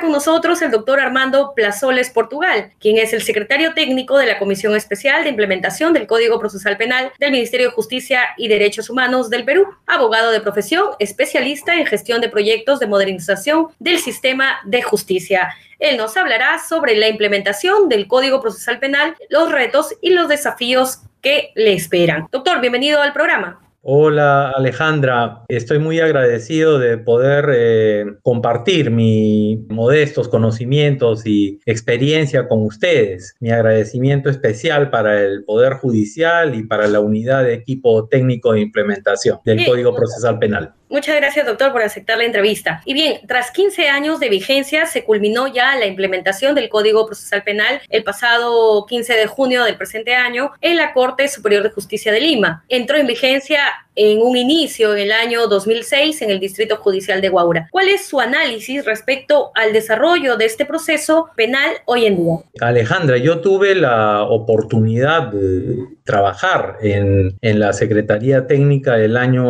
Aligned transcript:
con 0.00 0.10
nosotros 0.10 0.62
el 0.62 0.70
doctor 0.70 0.98
Armando 0.98 1.52
Plazoles 1.54 2.10
Portugal, 2.10 2.72
quien 2.80 2.98
es 2.98 3.12
el 3.12 3.22
secretario 3.22 3.74
técnico 3.74 4.18
de 4.18 4.26
la 4.26 4.38
Comisión 4.38 4.74
Especial 4.74 5.22
de 5.22 5.30
Implementación 5.30 5.92
del 5.92 6.06
Código 6.06 6.40
Procesal 6.40 6.76
Penal 6.76 7.12
del 7.18 7.32
Ministerio 7.32 7.68
de 7.68 7.74
Justicia 7.74 8.22
y 8.36 8.48
Derechos 8.48 8.90
Humanos 8.90 9.30
del 9.30 9.44
Perú, 9.44 9.66
abogado 9.86 10.30
de 10.30 10.40
profesión, 10.40 10.88
especialista 10.98 11.74
en 11.76 11.86
gestión 11.86 12.20
de 12.20 12.28
proyectos 12.28 12.80
de 12.80 12.86
modernización 12.86 13.68
del 13.78 13.98
sistema 13.98 14.58
de 14.64 14.82
justicia. 14.82 15.54
Él 15.78 15.96
nos 15.96 16.16
hablará 16.16 16.58
sobre 16.58 16.96
la 16.96 17.08
implementación 17.08 17.88
del 17.88 18.08
Código 18.08 18.40
Procesal 18.40 18.78
Penal, 18.78 19.16
los 19.28 19.52
retos 19.52 19.94
y 20.00 20.10
los 20.10 20.28
desafíos 20.28 21.00
que 21.22 21.52
le 21.54 21.74
esperan. 21.74 22.26
Doctor, 22.30 22.60
bienvenido 22.60 23.00
al 23.00 23.12
programa. 23.12 23.60
Hola 23.82 24.50
Alejandra, 24.50 25.44
estoy 25.48 25.78
muy 25.78 26.00
agradecido 26.00 26.78
de 26.78 26.98
poder 26.98 27.46
eh, 27.50 28.04
compartir 28.22 28.90
mis 28.90 29.58
modestos 29.70 30.28
conocimientos 30.28 31.26
y 31.26 31.60
experiencia 31.64 32.46
con 32.46 32.60
ustedes. 32.66 33.36
Mi 33.40 33.50
agradecimiento 33.50 34.28
especial 34.28 34.90
para 34.90 35.22
el 35.22 35.44
Poder 35.44 35.72
Judicial 35.74 36.54
y 36.54 36.64
para 36.64 36.88
la 36.88 37.00
Unidad 37.00 37.44
de 37.44 37.54
Equipo 37.54 38.06
Técnico 38.06 38.52
de 38.52 38.60
Implementación 38.60 39.38
del 39.46 39.64
Código 39.64 39.94
Procesal 39.94 40.38
Penal. 40.38 40.74
Muchas 40.90 41.14
gracias, 41.14 41.46
doctor, 41.46 41.70
por 41.70 41.82
aceptar 41.82 42.18
la 42.18 42.24
entrevista. 42.24 42.82
Y 42.84 42.94
bien, 42.94 43.20
tras 43.28 43.52
15 43.52 43.88
años 43.88 44.18
de 44.18 44.28
vigencia, 44.28 44.86
se 44.86 45.04
culminó 45.04 45.46
ya 45.46 45.76
la 45.76 45.86
implementación 45.86 46.56
del 46.56 46.68
Código 46.68 47.06
Procesal 47.06 47.44
Penal 47.44 47.80
el 47.88 48.02
pasado 48.02 48.84
15 48.86 49.12
de 49.14 49.26
junio 49.28 49.62
del 49.62 49.76
presente 49.76 50.16
año 50.16 50.50
en 50.60 50.76
la 50.76 50.92
Corte 50.92 51.28
Superior 51.28 51.62
de 51.62 51.70
Justicia 51.70 52.12
de 52.12 52.20
Lima. 52.20 52.64
Entró 52.68 52.96
en 52.96 53.06
vigencia 53.06 53.60
en 53.94 54.20
un 54.20 54.36
inicio 54.36 54.96
en 54.96 55.02
el 55.02 55.12
año 55.12 55.46
2006 55.46 56.22
en 56.22 56.30
el 56.30 56.40
Distrito 56.40 56.76
Judicial 56.76 57.20
de 57.20 57.28
Guaura. 57.28 57.68
¿Cuál 57.70 57.88
es 57.88 58.06
su 58.06 58.18
análisis 58.18 58.84
respecto 58.84 59.52
al 59.54 59.72
desarrollo 59.72 60.36
de 60.36 60.46
este 60.46 60.64
proceso 60.64 61.28
penal 61.36 61.70
hoy 61.84 62.06
en 62.06 62.16
día? 62.16 62.36
Alejandra, 62.60 63.16
yo 63.18 63.40
tuve 63.40 63.74
la 63.74 64.24
oportunidad 64.24 65.28
de 65.28 65.76
trabajar 66.04 66.78
en, 66.82 67.36
en 67.42 67.60
la 67.60 67.72
Secretaría 67.72 68.46
Técnica 68.46 68.96
del 68.96 69.16
año 69.16 69.44